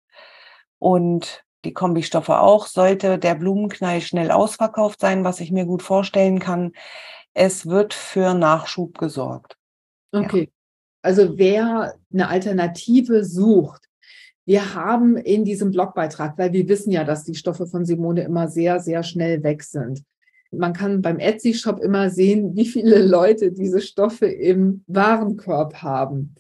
und 0.78 1.44
die 1.66 1.74
Kombistoffe 1.74 2.40
auch. 2.40 2.68
Sollte 2.68 3.18
der 3.18 3.34
Blumenknall 3.34 4.00
schnell 4.02 4.30
ausverkauft 4.30 5.00
sein, 5.00 5.24
was 5.24 5.40
ich 5.40 5.52
mir 5.52 5.66
gut 5.66 5.82
vorstellen 5.82 6.38
kann, 6.38 6.74
es 7.34 7.66
wird 7.66 7.96
für 7.96 8.36
Nachschub 8.36 9.00
gesorgt. 9.00 9.58
Okay. 10.12 10.44
Ja. 10.44 10.50
Also 11.02 11.38
wer 11.38 11.96
eine 12.14 12.30
Alternative 12.30 13.26
sucht, 13.26 13.90
wir 14.46 14.76
haben 14.76 15.16
in 15.16 15.46
diesem 15.46 15.72
Blogbeitrag, 15.72 16.38
weil 16.38 16.52
wir 16.54 16.68
wissen 16.68 16.92
ja, 16.92 17.04
dass 17.04 17.24
die 17.24 17.36
Stoffe 17.36 17.66
von 17.66 17.86
Simone 17.86 18.24
immer 18.24 18.48
sehr, 18.48 18.80
sehr 18.80 19.04
schnell 19.04 19.44
weg 19.44 19.64
sind. 19.64 20.04
Man 20.52 20.74
kann 20.74 21.02
beim 21.02 21.20
Etsy-Shop 21.20 21.80
immer 21.80 22.10
sehen, 22.10 22.56
wie 22.56 22.66
viele 22.66 23.04
Leute 23.06 23.52
diese 23.52 23.82
Stoffe 23.82 24.28
im 24.28 24.84
Warenkorb 24.88 25.76
haben. 25.76 26.36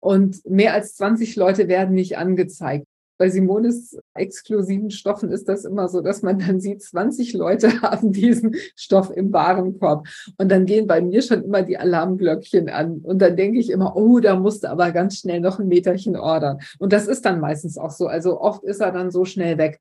Und 0.00 0.48
mehr 0.48 0.74
als 0.74 0.94
20 0.96 1.36
Leute 1.36 1.68
werden 1.68 1.94
nicht 1.94 2.16
angezeigt. 2.16 2.86
Bei 3.18 3.28
Simones 3.28 3.98
exklusiven 4.18 4.90
Stoffen 4.90 5.30
ist 5.30 5.48
das 5.48 5.64
immer 5.64 5.88
so, 5.88 6.00
dass 6.00 6.22
man 6.22 6.38
dann 6.38 6.60
sieht, 6.60 6.82
20 6.82 7.32
Leute 7.34 7.68
haben 7.82 8.12
diesen 8.12 8.54
Stoff 8.76 9.10
im 9.10 9.32
Warenkorb. 9.32 10.06
Und 10.36 10.50
dann 10.50 10.66
gehen 10.66 10.86
bei 10.86 11.00
mir 11.00 11.22
schon 11.22 11.44
immer 11.44 11.62
die 11.62 11.78
Alarmglöckchen 11.78 12.68
an. 12.68 12.98
Und 12.98 13.20
dann 13.20 13.36
denke 13.36 13.58
ich 13.58 13.70
immer, 13.70 13.96
oh, 13.96 14.20
da 14.20 14.36
musste 14.36 14.70
aber 14.70 14.90
ganz 14.92 15.18
schnell 15.18 15.40
noch 15.40 15.58
ein 15.58 15.68
Meterchen 15.68 16.16
ordern. 16.16 16.58
Und 16.78 16.92
das 16.92 17.06
ist 17.06 17.24
dann 17.24 17.40
meistens 17.40 17.78
auch 17.78 17.90
so. 17.90 18.06
Also 18.06 18.40
oft 18.40 18.64
ist 18.64 18.80
er 18.80 18.92
dann 18.92 19.10
so 19.10 19.24
schnell 19.24 19.58
weg. 19.58 19.80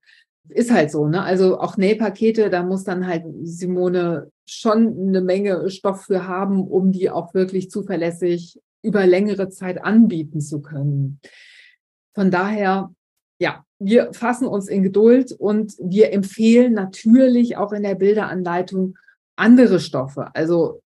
Ist 0.50 0.72
halt 0.72 0.92
so, 0.92 1.08
ne? 1.08 1.24
Also 1.24 1.60
auch 1.60 1.76
Nähpakete, 1.76 2.50
da 2.50 2.64
muss 2.64 2.86
dann 2.86 3.06
halt 3.06 3.26
Simone 3.44 4.32
schon 4.46 4.98
eine 4.98 5.22
Menge 5.22 5.70
Stoff 5.70 6.04
für 6.04 6.26
haben, 6.26 6.66
um 6.66 6.94
die 6.94 7.10
auch 7.10 7.34
wirklich 7.34 7.70
zuverlässig 7.70 8.60
über 8.82 9.06
längere 9.06 9.50
Zeit 9.50 9.84
anbieten 9.84 10.40
zu 10.40 10.62
können. 10.62 11.20
Von 12.14 12.32
daher 12.32 12.92
ja, 13.40 13.64
wir 13.80 14.14
fassen 14.14 14.48
uns 14.48 14.68
in 14.68 14.84
Geduld 14.84 15.32
und 15.32 15.74
wir 15.80 16.12
empfehlen 16.12 16.74
natürlich 16.74 17.58
auch 17.58 17.72
in 17.72 17.84
der 17.84 17.96
Bilderanleitung 17.96 18.98
andere 19.36 19.80
Stoffe. 19.80 20.34
Also 20.34 20.82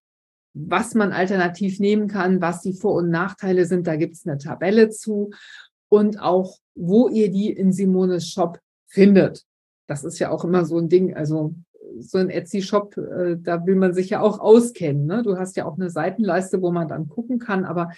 was 0.54 0.94
man 0.94 1.12
alternativ 1.12 1.80
nehmen 1.80 2.08
kann, 2.08 2.42
was 2.42 2.60
die 2.60 2.74
Vor- 2.74 2.96
und 2.96 3.10
Nachteile 3.10 3.64
sind, 3.64 3.86
da 3.86 3.96
gibt 3.96 4.14
es 4.14 4.26
eine 4.26 4.36
Tabelle 4.36 4.90
zu 4.90 5.30
und 5.88 6.20
auch, 6.20 6.58
wo 6.74 7.08
ihr 7.08 7.30
die 7.30 7.50
in 7.50 7.72
Simones 7.72 8.28
Shop 8.28 8.58
findet. 8.86 9.44
Das 9.86 10.04
ist 10.04 10.18
ja 10.18 10.30
auch 10.30 10.44
immer 10.44 10.64
so 10.66 10.78
ein 10.78 10.88
Ding. 10.88 11.14
Also 11.14 11.54
so 12.00 12.18
ein 12.18 12.30
Etsy-Shop, 12.30 12.96
äh, 12.96 13.36
da 13.40 13.66
will 13.66 13.76
man 13.76 13.94
sich 13.94 14.10
ja 14.10 14.20
auch 14.20 14.38
auskennen. 14.38 15.06
Ne? 15.06 15.22
Du 15.22 15.38
hast 15.38 15.56
ja 15.56 15.64
auch 15.66 15.76
eine 15.76 15.90
Seitenleiste, 15.90 16.62
wo 16.62 16.70
man 16.70 16.88
dann 16.88 17.08
gucken 17.08 17.38
kann, 17.38 17.64
aber 17.64 17.92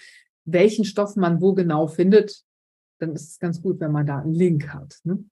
welchen 0.45 0.85
Stoff 0.85 1.15
man 1.15 1.41
wo 1.41 1.53
genau 1.53 1.87
findet, 1.87 2.43
dann 2.99 3.13
ist 3.13 3.29
es 3.31 3.39
ganz 3.39 3.61
gut, 3.61 3.79
wenn 3.79 3.91
man 3.91 4.05
da 4.05 4.19
einen 4.19 4.33
Link 4.33 4.73
hat. 4.73 4.99
Ne? 5.03 5.23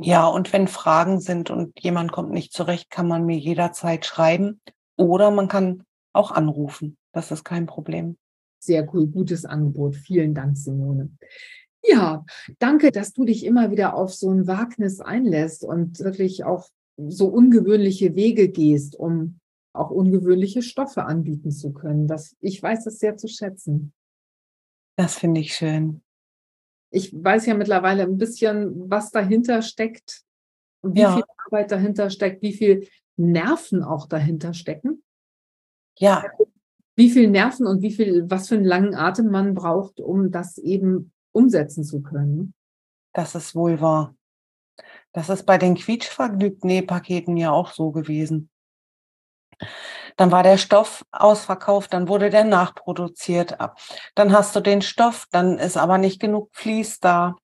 Ja, 0.00 0.26
und 0.26 0.52
wenn 0.52 0.68
Fragen 0.68 1.20
sind 1.20 1.50
und 1.50 1.78
jemand 1.80 2.12
kommt 2.12 2.30
nicht 2.30 2.52
zurecht, 2.52 2.90
kann 2.90 3.08
man 3.08 3.26
mir 3.26 3.38
jederzeit 3.38 4.06
schreiben 4.06 4.60
oder 4.96 5.30
man 5.30 5.48
kann 5.48 5.84
auch 6.12 6.30
anrufen. 6.30 6.96
Das 7.12 7.30
ist 7.30 7.44
kein 7.44 7.66
Problem. 7.66 8.16
Sehr 8.58 8.92
cool, 8.94 9.06
gutes 9.06 9.44
Angebot. 9.44 9.96
Vielen 9.96 10.34
Dank, 10.34 10.56
Simone. 10.56 11.10
Ja, 11.84 12.24
danke, 12.58 12.92
dass 12.92 13.12
du 13.12 13.24
dich 13.24 13.44
immer 13.44 13.70
wieder 13.70 13.94
auf 13.94 14.14
so 14.14 14.30
ein 14.30 14.46
Wagnis 14.46 15.00
einlässt 15.00 15.64
und 15.64 15.98
wirklich 15.98 16.44
auch 16.44 16.68
so 16.96 17.26
ungewöhnliche 17.26 18.14
Wege 18.14 18.48
gehst, 18.48 18.94
um 18.94 19.40
auch 19.74 19.90
ungewöhnliche 19.90 20.62
Stoffe 20.62 21.04
anbieten 21.04 21.50
zu 21.50 21.72
können. 21.72 22.06
Das, 22.06 22.36
ich 22.40 22.62
weiß 22.62 22.84
das 22.84 22.98
sehr 22.98 23.16
zu 23.16 23.26
schätzen. 23.26 23.92
Das 24.96 25.16
finde 25.16 25.40
ich 25.40 25.54
schön 25.54 26.02
ich 26.92 27.12
weiß 27.12 27.46
ja 27.46 27.54
mittlerweile 27.54 28.02
ein 28.02 28.18
bisschen, 28.18 28.90
was 28.90 29.10
dahinter 29.10 29.62
steckt, 29.62 30.22
wie 30.82 31.00
ja. 31.00 31.14
viel 31.14 31.24
Arbeit 31.46 31.72
dahinter 31.72 32.10
steckt, 32.10 32.42
wie 32.42 32.52
viel 32.52 32.86
Nerven 33.16 33.82
auch 33.82 34.06
dahinter 34.06 34.52
stecken. 34.52 35.02
Ja. 35.98 36.24
Wie 36.94 37.10
viel 37.10 37.30
Nerven 37.30 37.66
und 37.66 37.80
wie 37.82 37.92
viel, 37.92 38.30
was 38.30 38.48
für 38.48 38.56
einen 38.56 38.64
langen 38.64 38.94
Atem 38.94 39.30
man 39.30 39.54
braucht, 39.54 40.00
um 40.00 40.30
das 40.30 40.58
eben 40.58 41.12
umsetzen 41.32 41.84
zu 41.84 42.02
können. 42.02 42.52
Das 43.14 43.34
ist 43.34 43.54
wohl 43.54 43.80
wahr. 43.80 44.14
Das 45.12 45.30
ist 45.30 45.44
bei 45.44 45.56
den 45.58 45.74
quietschvergnügten 45.74 46.68
Nähpaketen 46.68 47.36
ja 47.36 47.50
auch 47.50 47.72
so 47.72 47.90
gewesen. 47.90 48.50
Dann 50.16 50.30
war 50.30 50.42
der 50.42 50.58
Stoff 50.58 51.04
ausverkauft, 51.10 51.92
dann 51.92 52.08
wurde 52.08 52.30
der 52.30 52.44
nachproduziert. 52.44 53.56
Dann 54.14 54.32
hast 54.32 54.54
du 54.54 54.60
den 54.60 54.82
Stoff, 54.82 55.26
dann 55.30 55.58
ist 55.58 55.76
aber 55.76 55.98
nicht 55.98 56.20
genug 56.20 56.50
Vlies 56.52 57.00
da. 57.00 57.36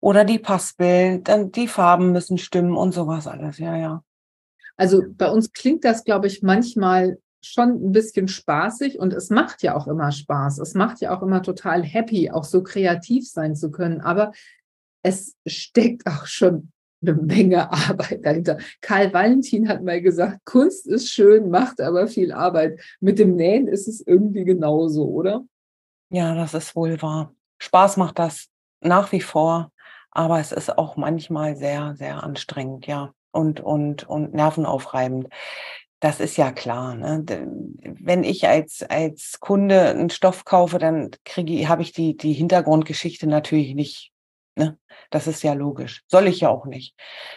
Oder 0.00 0.24
die 0.24 0.38
Passbild, 0.38 1.28
dann 1.28 1.52
die 1.52 1.68
Farben 1.68 2.12
müssen 2.12 2.36
stimmen 2.36 2.76
und 2.76 2.92
sowas 2.92 3.26
alles, 3.26 3.58
ja, 3.58 3.76
ja. 3.76 4.02
Also 4.76 5.02
bei 5.08 5.30
uns 5.30 5.52
klingt 5.52 5.84
das, 5.84 6.04
glaube 6.04 6.26
ich, 6.26 6.42
manchmal 6.42 7.18
schon 7.44 7.70
ein 7.70 7.92
bisschen 7.92 8.28
spaßig 8.28 8.98
und 8.98 9.12
es 9.12 9.30
macht 9.30 9.62
ja 9.62 9.76
auch 9.76 9.86
immer 9.86 10.12
Spaß. 10.12 10.58
Es 10.58 10.74
macht 10.74 11.00
ja 11.00 11.16
auch 11.16 11.22
immer 11.22 11.42
total 11.42 11.82
happy, 11.82 12.30
auch 12.30 12.44
so 12.44 12.62
kreativ 12.62 13.28
sein 13.28 13.54
zu 13.54 13.70
können. 13.70 14.00
Aber 14.00 14.32
es 15.02 15.36
steckt 15.46 16.06
auch 16.06 16.26
schon 16.26 16.72
eine 17.02 17.14
Menge 17.14 17.70
Arbeit 17.72 18.24
dahinter. 18.24 18.58
Karl 18.80 19.12
Valentin 19.12 19.68
hat 19.68 19.82
mal 19.82 20.00
gesagt, 20.00 20.44
Kunst 20.44 20.86
ist 20.86 21.08
schön, 21.08 21.50
macht 21.50 21.80
aber 21.80 22.06
viel 22.08 22.32
Arbeit. 22.32 22.80
Mit 23.00 23.18
dem 23.18 23.36
Nähen 23.36 23.68
ist 23.68 23.88
es 23.88 24.00
irgendwie 24.00 24.44
genauso, 24.44 25.08
oder? 25.08 25.44
Ja, 26.10 26.34
das 26.34 26.54
ist 26.54 26.76
wohl 26.76 27.00
wahr. 27.02 27.34
Spaß 27.58 27.96
macht 27.96 28.18
das 28.18 28.48
nach 28.80 29.12
wie 29.12 29.20
vor, 29.20 29.72
aber 30.10 30.40
es 30.40 30.52
ist 30.52 30.76
auch 30.76 30.96
manchmal 30.96 31.56
sehr, 31.56 31.94
sehr 31.96 32.22
anstrengend, 32.22 32.86
ja, 32.86 33.12
und, 33.30 33.60
und, 33.60 34.08
und 34.08 34.34
nervenaufreibend. 34.34 35.28
Das 36.00 36.18
ist 36.18 36.36
ja 36.36 36.50
klar. 36.50 36.96
Ne? 36.96 37.24
Wenn 37.82 38.24
ich 38.24 38.48
als, 38.48 38.82
als 38.82 39.38
Kunde 39.38 39.88
einen 39.88 40.10
Stoff 40.10 40.44
kaufe, 40.44 40.78
dann 40.78 41.10
kriege 41.24 41.68
habe 41.68 41.82
ich 41.82 41.92
die, 41.92 42.16
die 42.16 42.32
Hintergrundgeschichte 42.32 43.28
natürlich 43.28 43.74
nicht 43.74 44.11
Ne? 44.56 44.78
Das 45.10 45.26
ist 45.26 45.42
ja 45.42 45.54
logisch. 45.54 46.04
Soll 46.08 46.26
ich 46.26 46.40
ja 46.40 46.50
auch 46.50 46.66
nicht. 46.66 46.94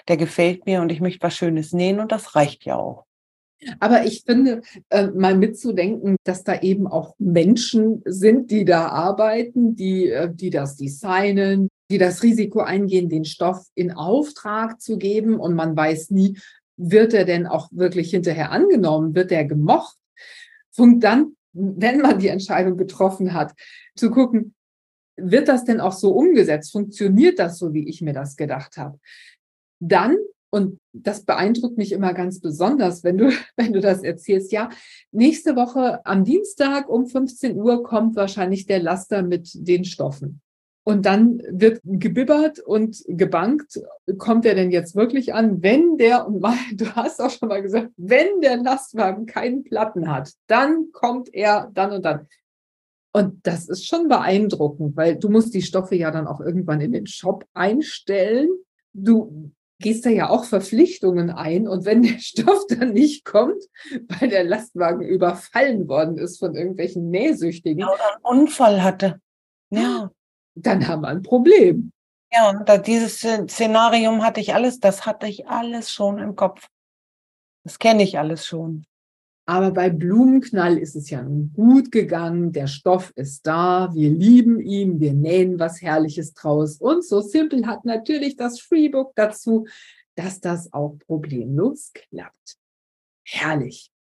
Der 0.08 0.18
gefällt 0.18 0.66
mir 0.66 0.82
und 0.82 0.92
ich 0.92 1.02
möchte 1.02 1.24
was 1.24 1.36
Schönes 1.36 1.74
nähen 1.74 2.00
und 2.00 2.12
das 2.12 2.36
reicht 2.36 2.66
ja 2.66 2.76
auch. 2.76 3.06
Aber 3.80 4.06
ich 4.06 4.24
finde, 4.26 4.62
äh, 4.90 5.08
mal 5.08 5.36
mitzudenken, 5.36 6.18
dass 6.24 6.44
da 6.44 6.60
eben 6.60 6.88
auch 6.88 7.16
Menschen 7.18 8.02
sind, 8.06 8.52
die 8.52 8.66
da 8.66 8.88
arbeiten, 8.90 9.76
die, 9.76 10.10
äh, 10.10 10.30
die 10.32 10.50
das 10.50 10.76
designen, 10.76 11.70
die 11.90 11.98
das 11.98 12.22
Risiko 12.22 12.60
eingehen, 12.60 13.10
den 13.10 13.26
Stoff 13.26 13.66
in 13.76 13.92
Auftrag 13.92 14.82
zu 14.82 14.98
geben 14.98 15.40
und 15.40 15.56
man 15.56 15.76
weiß 15.76 16.12
nie, 16.12 16.38
wird 16.78 17.14
er 17.14 17.26
denn 17.26 17.48
auch 17.48 17.70
wirklich 17.72 18.10
hinterher 18.10 18.52
angenommen, 18.52 19.16
wird 19.16 19.32
er 19.32 19.46
gemocht? 19.46 19.98
Und 20.78 21.00
dann, 21.00 21.36
wenn 21.54 22.02
man 22.02 22.20
die 22.20 22.28
Entscheidung 22.28 22.78
getroffen 22.78 23.34
hat, 23.34 23.54
zu 23.96 24.12
gucken, 24.12 24.54
wird 25.18 25.48
das 25.48 25.66
denn 25.66 25.80
auch 25.80 25.94
so 25.94 26.12
umgesetzt? 26.12 26.72
Funktioniert 26.72 27.40
das 27.40 27.58
so, 27.58 27.74
wie 27.74 27.88
ich 27.88 28.02
mir 28.02 28.14
das 28.14 28.36
gedacht 28.36 28.78
habe? 28.78 29.00
Dann, 29.80 30.18
und 30.50 30.80
das 30.94 31.26
beeindruckt 31.26 31.78
mich 31.78 31.92
immer 31.92 32.14
ganz 32.14 32.40
besonders, 32.40 33.04
wenn 33.04 33.18
du, 33.18 33.32
wenn 33.58 33.74
du 33.74 33.82
das 33.82 34.04
erzählst, 34.04 34.52
ja, 34.52 34.70
nächste 35.12 35.56
Woche 35.56 36.06
am 36.06 36.24
Dienstag 36.24 36.90
um 36.90 37.08
15 37.08 37.58
Uhr 37.58 37.84
kommt 37.84 38.16
wahrscheinlich 38.16 38.66
der 38.66 38.80
Laster 38.80 39.24
mit 39.24 39.50
den 39.54 39.86
Stoffen. 39.86 40.42
Und 40.88 41.08
dann 41.08 41.42
wird 41.50 41.82
gebibbert 41.84 42.60
und 42.60 43.04
gebankt, 43.08 43.82
kommt 44.20 44.46
er 44.46 44.54
denn 44.54 44.70
jetzt 44.70 44.96
wirklich 44.96 45.34
an, 45.34 45.64
wenn 45.64 45.98
der, 45.98 46.28
und 46.28 46.42
mal, 46.42 46.58
du 46.74 46.86
hast 46.96 47.20
auch 47.20 47.32
schon 47.32 47.50
mal 47.50 47.64
gesagt, 47.64 47.90
wenn 47.98 48.40
der 48.42 48.58
Lastwagen 48.58 49.26
keinen 49.26 49.64
Platten 49.64 50.12
hat, 50.12 50.32
dann 50.46 50.92
kommt 50.92 51.34
er 51.34 51.72
dann 51.74 51.92
und 51.92 52.06
dann. 52.06 52.28
Und 53.16 53.48
das 53.48 53.70
ist 53.70 53.88
schon 53.88 54.10
beeindruckend, 54.10 54.98
weil 54.98 55.16
du 55.16 55.30
musst 55.30 55.54
die 55.54 55.62
Stoffe 55.62 55.96
ja 55.96 56.12
dann 56.12 56.28
auch 56.28 56.42
irgendwann 56.42 56.82
in 56.82 56.92
den 56.92 57.08
Shop 57.08 57.46
einstellen. 57.54 58.50
Du 58.92 59.54
gehst 59.80 60.06
da 60.06 60.10
ja 60.10 60.30
auch 60.30 60.44
Verpflichtungen 60.44 61.30
ein. 61.30 61.66
Und 61.66 61.86
wenn 61.86 62.02
der 62.02 62.20
Stoff 62.20 62.68
dann 62.68 62.92
nicht 62.92 63.24
kommt, 63.24 63.64
weil 64.10 64.28
der 64.28 64.44
Lastwagen 64.44 65.02
überfallen 65.02 65.88
worden 65.88 66.18
ist 66.18 66.40
von 66.40 66.56
irgendwelchen 66.56 67.10
Nähsüchtigen. 67.10 67.80
Ja, 67.80 67.88
oder 67.88 68.16
einen 68.16 68.42
Unfall 68.42 68.84
hatte. 68.84 69.22
Ja. 69.70 70.12
Dann 70.56 70.86
haben 70.86 71.04
wir 71.04 71.08
ein 71.08 71.24
Problem. 71.24 71.94
Ja, 72.34 72.50
und 72.50 72.86
dieses 72.86 73.20
Szenarium 73.20 74.26
hatte 74.26 74.42
ich 74.42 74.54
alles, 74.54 74.82
das 74.82 75.06
hatte 75.06 75.28
ich 75.28 75.48
alles 75.48 75.90
schon 75.90 76.20
im 76.20 76.36
Kopf. 76.36 76.68
Das 77.64 77.80
kenne 77.80 78.04
ich 78.04 78.20
alles 78.20 78.46
schon. 78.46 78.86
Aber 79.48 79.72
bei 79.72 79.92
Blumenknall 79.92 80.78
ist 80.78 80.96
es 80.96 81.10
ja 81.12 81.22
nun 81.22 81.54
gut 81.54 81.92
gegangen. 81.92 82.52
Der 82.52 82.66
Stoff 82.66 83.12
ist 83.16 83.46
da. 83.46 83.94
Wir 83.94 84.10
lieben 84.10 84.60
ihn. 84.60 85.00
Wir 85.00 85.14
nähen 85.14 85.60
was 85.60 85.82
Herrliches 85.82 86.34
draus. 86.34 86.78
Und 86.78 87.06
so 87.06 87.22
simpel 87.22 87.68
hat 87.68 87.86
natürlich 87.86 88.38
das 88.38 88.60
Freebook 88.60 89.14
dazu, 89.16 89.68
dass 90.16 90.40
das 90.40 90.74
auch 90.74 90.98
problemlos 91.06 91.92
klappt. 91.94 92.58
Herrlich. 93.24 93.92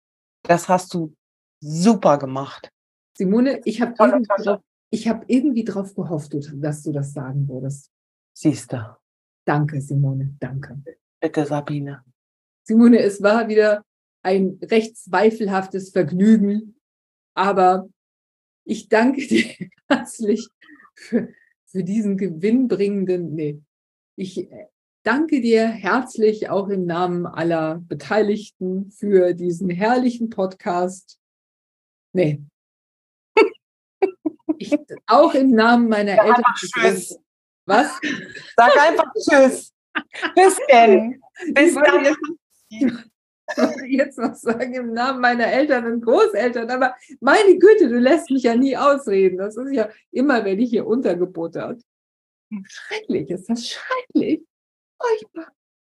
Das 0.42 0.68
hast 0.68 0.94
du 0.94 1.14
super 1.60 2.18
gemacht. 2.18 2.70
Simone, 3.16 3.60
ich 3.64 3.82
habe 3.82 3.94
irgendwie, 3.98 4.58
ich 4.90 5.08
hab 5.08 5.24
irgendwie 5.28 5.64
drauf 5.64 5.94
gehofft, 5.94 6.34
dass 6.54 6.82
du 6.82 6.92
das 6.92 7.12
sagen 7.12 7.48
würdest. 7.48 7.90
Siehst 8.32 8.72
du. 8.72 8.96
Danke, 9.44 9.80
Simone. 9.80 10.34
Danke. 10.40 10.82
Bitte, 11.20 11.44
Sabine. 11.44 12.02
Simone, 12.66 12.98
es 13.00 13.22
war 13.22 13.46
wieder 13.46 13.84
ein 14.24 14.58
recht 14.62 14.96
zweifelhaftes 14.96 15.90
Vergnügen. 15.90 16.76
Aber 17.34 17.88
ich 18.64 18.88
danke 18.88 19.26
dir 19.26 19.44
herzlich 19.88 20.48
für, 20.94 21.28
für 21.66 21.84
diesen 21.84 22.16
gewinnbringenden, 22.16 23.34
nee, 23.34 23.60
ich 24.16 24.48
danke 25.02 25.40
dir 25.40 25.66
herzlich 25.68 26.48
auch 26.48 26.68
im 26.68 26.86
Namen 26.86 27.26
aller 27.26 27.80
Beteiligten 27.86 28.90
für 28.90 29.34
diesen 29.34 29.70
herrlichen 29.70 30.30
Podcast. 30.30 31.20
Nee. 32.12 32.42
Ich, 34.56 34.72
auch 35.06 35.34
im 35.34 35.50
Namen 35.50 35.88
meiner 35.88 36.14
Sag 36.14 36.26
Eltern. 36.26 36.44
Tschüss. 36.54 37.18
Was? 37.66 38.00
Sag 38.56 38.76
einfach 38.76 39.12
Tschüss. 39.14 39.74
Bis 40.36 40.58
denn. 40.70 41.20
Bis 41.52 41.74
dann 41.74 42.16
jetzt 43.86 44.18
noch 44.18 44.34
sagen 44.34 44.74
im 44.74 44.92
Namen 44.92 45.20
meiner 45.20 45.46
Eltern 45.46 45.86
und 45.86 46.00
Großeltern, 46.02 46.70
aber 46.70 46.94
meine 47.20 47.58
Güte, 47.58 47.88
du 47.88 47.98
lässt 47.98 48.30
mich 48.30 48.42
ja 48.42 48.54
nie 48.54 48.76
ausreden. 48.76 49.38
Das 49.38 49.56
ist 49.56 49.72
ja 49.72 49.88
immer, 50.10 50.44
wenn 50.44 50.58
ich 50.60 50.70
hier 50.70 50.86
untergebuttert. 50.86 51.82
Schrecklich, 52.66 53.30
ist 53.30 53.48
das 53.48 53.68
schrecklich. 53.68 54.42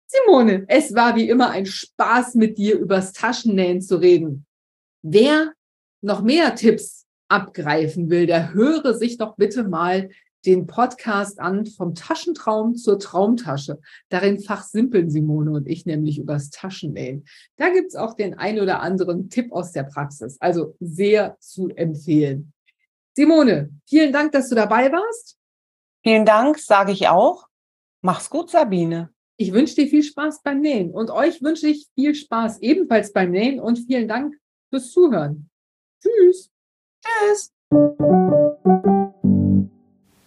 Simone, 0.07 0.65
es 0.67 0.93
war 0.93 1.15
wie 1.15 1.29
immer 1.29 1.49
ein 1.49 1.65
Spaß 1.65 2.35
mit 2.35 2.57
dir 2.57 2.77
übers 2.77 3.13
Taschennähen 3.13 3.81
zu 3.81 3.97
reden. 3.97 4.45
Wer 5.01 5.53
noch 6.01 6.21
mehr 6.21 6.55
Tipps 6.55 7.05
abgreifen 7.27 8.09
will, 8.09 8.27
der 8.27 8.53
höre 8.53 8.93
sich 8.93 9.17
doch 9.17 9.35
bitte 9.35 9.63
mal 9.63 10.09
den 10.45 10.67
Podcast 10.67 11.39
an 11.39 11.65
vom 11.65 11.95
Taschentraum 11.95 12.75
zur 12.75 12.99
Traumtasche. 12.99 13.79
Darin 14.09 14.39
fachsimpeln 14.39 15.09
Simone 15.09 15.51
und 15.51 15.67
ich 15.67 15.85
nämlich 15.85 16.19
übers 16.19 16.49
Taschennähen. 16.49 17.25
Da 17.57 17.69
gibt 17.69 17.89
es 17.89 17.95
auch 17.95 18.13
den 18.13 18.33
ein 18.35 18.59
oder 18.59 18.81
anderen 18.81 19.29
Tipp 19.29 19.51
aus 19.51 19.71
der 19.71 19.83
Praxis. 19.83 20.37
Also 20.39 20.75
sehr 20.79 21.37
zu 21.39 21.69
empfehlen. 21.69 22.53
Simone, 23.15 23.71
vielen 23.85 24.11
Dank, 24.11 24.31
dass 24.33 24.49
du 24.49 24.55
dabei 24.55 24.91
warst. 24.91 25.37
Vielen 26.03 26.25
Dank, 26.25 26.59
sage 26.59 26.91
ich 26.91 27.07
auch. 27.07 27.47
Mach's 28.01 28.29
gut, 28.29 28.51
Sabine. 28.51 29.09
Ich 29.37 29.51
wünsche 29.51 29.75
dir 29.75 29.87
viel 29.87 30.03
Spaß 30.03 30.43
beim 30.43 30.61
Nähen 30.61 30.91
und 30.91 31.09
euch 31.09 31.41
wünsche 31.41 31.67
ich 31.67 31.87
viel 31.95 32.13
Spaß 32.13 32.59
ebenfalls 32.61 33.11
beim 33.11 33.31
Nähen 33.31 33.59
und 33.59 33.79
vielen 33.79 34.07
Dank 34.07 34.35
fürs 34.69 34.91
Zuhören. 34.91 35.49
Tschüss. 36.01 36.51
Tschüss. 37.03 37.51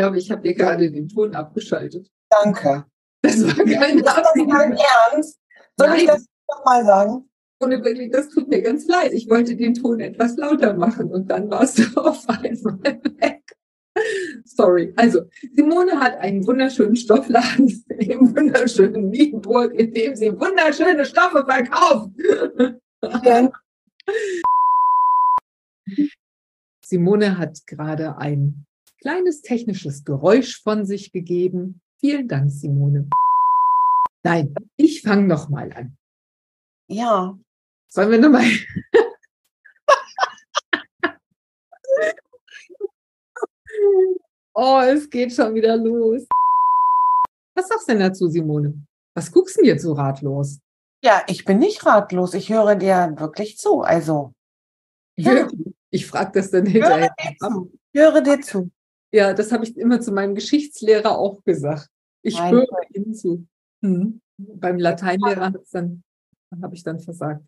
Glaube, 0.00 0.18
ich 0.18 0.30
habe 0.30 0.42
dir 0.42 0.54
gerade 0.54 0.90
den 0.90 1.08
Ton 1.08 1.34
abgeschaltet. 1.34 2.10
Danke. 2.30 2.84
Das 3.22 3.42
war 3.42 3.64
kein 3.64 4.02
kein 4.02 4.76
Ernst. 5.12 5.38
Soll 5.76 5.88
Nein. 5.88 6.00
ich 6.00 6.06
das 6.06 6.26
nochmal 6.48 6.84
sagen? 6.84 7.28
Ohne 7.62 7.84
wirklich, 7.84 8.10
das 8.10 8.30
tut 8.30 8.48
mir 8.48 8.62
ganz 8.62 8.88
leid. 8.88 9.12
Ich 9.12 9.28
wollte 9.28 9.54
den 9.54 9.74
Ton 9.74 10.00
etwas 10.00 10.36
lauter 10.36 10.72
machen 10.72 11.10
und 11.10 11.30
dann 11.30 11.50
warst 11.50 11.78
du 11.78 11.82
auf 12.00 12.26
einmal 12.28 12.82
weg. 12.82 13.42
Sorry. 14.44 14.94
Also, 14.96 15.22
Simone 15.52 16.00
hat 16.00 16.16
einen 16.18 16.46
wunderschönen 16.46 16.96
Stoffladen 16.96 17.84
im 17.98 18.34
wunderschönen 18.34 19.12
Wiedenburg, 19.12 19.74
in 19.74 19.92
dem 19.92 20.16
sie 20.16 20.32
wunderschöne 20.32 21.04
Stoffe 21.04 21.44
verkauft. 21.44 22.10
Ja. 23.24 23.50
Simone 26.84 27.36
hat 27.36 27.66
gerade 27.66 28.16
ein 28.16 28.64
kleines 29.00 29.42
technisches 29.42 30.04
Geräusch 30.04 30.62
von 30.62 30.84
sich 30.84 31.12
gegeben. 31.12 31.80
Vielen 31.98 32.28
Dank, 32.28 32.50
Simone. 32.50 33.08
Nein, 34.22 34.54
ich 34.76 35.02
fange 35.02 35.26
noch 35.26 35.48
mal 35.48 35.72
an. 35.72 35.96
Ja. 36.88 37.38
Sollen 37.88 38.10
wir 38.10 38.18
noch 38.18 38.30
mal? 38.30 38.44
oh, 44.54 44.80
es 44.80 45.08
geht 45.08 45.32
schon 45.32 45.54
wieder 45.54 45.76
los. 45.76 46.26
Was 47.54 47.68
sagst 47.68 47.88
du 47.88 47.92
denn 47.92 48.00
dazu, 48.00 48.28
Simone? 48.28 48.74
Was 49.14 49.32
guckst 49.32 49.56
du 49.56 49.62
denn 49.62 49.70
jetzt 49.70 49.82
so 49.82 49.94
ratlos? 49.94 50.60
Ja, 51.02 51.22
ich 51.26 51.44
bin 51.44 51.58
nicht 51.58 51.84
ratlos. 51.86 52.34
Ich 52.34 52.50
höre 52.50 52.76
dir 52.76 53.14
wirklich 53.16 53.56
zu. 53.56 53.80
Also. 53.80 54.34
Ja. 55.16 55.48
Ich 55.90 56.06
frage 56.06 56.32
das 56.34 56.50
dann 56.50 56.66
hinterher. 56.66 57.14
Ich 57.18 57.38
höre 57.94 58.20
dir 58.20 58.40
zu. 58.40 58.70
Ja, 59.12 59.34
das 59.34 59.52
habe 59.52 59.64
ich 59.64 59.76
immer 59.76 60.00
zu 60.00 60.12
meinem 60.12 60.34
Geschichtslehrer 60.34 61.18
auch 61.18 61.42
gesagt. 61.44 61.88
Ich 62.22 62.38
Nein. 62.38 62.52
höre 62.52 62.66
ihm 62.92 63.14
zu. 63.14 63.46
Hm. 63.82 64.20
Beim 64.36 64.78
Lateinlehrer 64.78 65.52
dann 65.72 66.02
habe 66.62 66.74
ich 66.74 66.82
dann 66.82 67.00
versagt. 67.00 67.44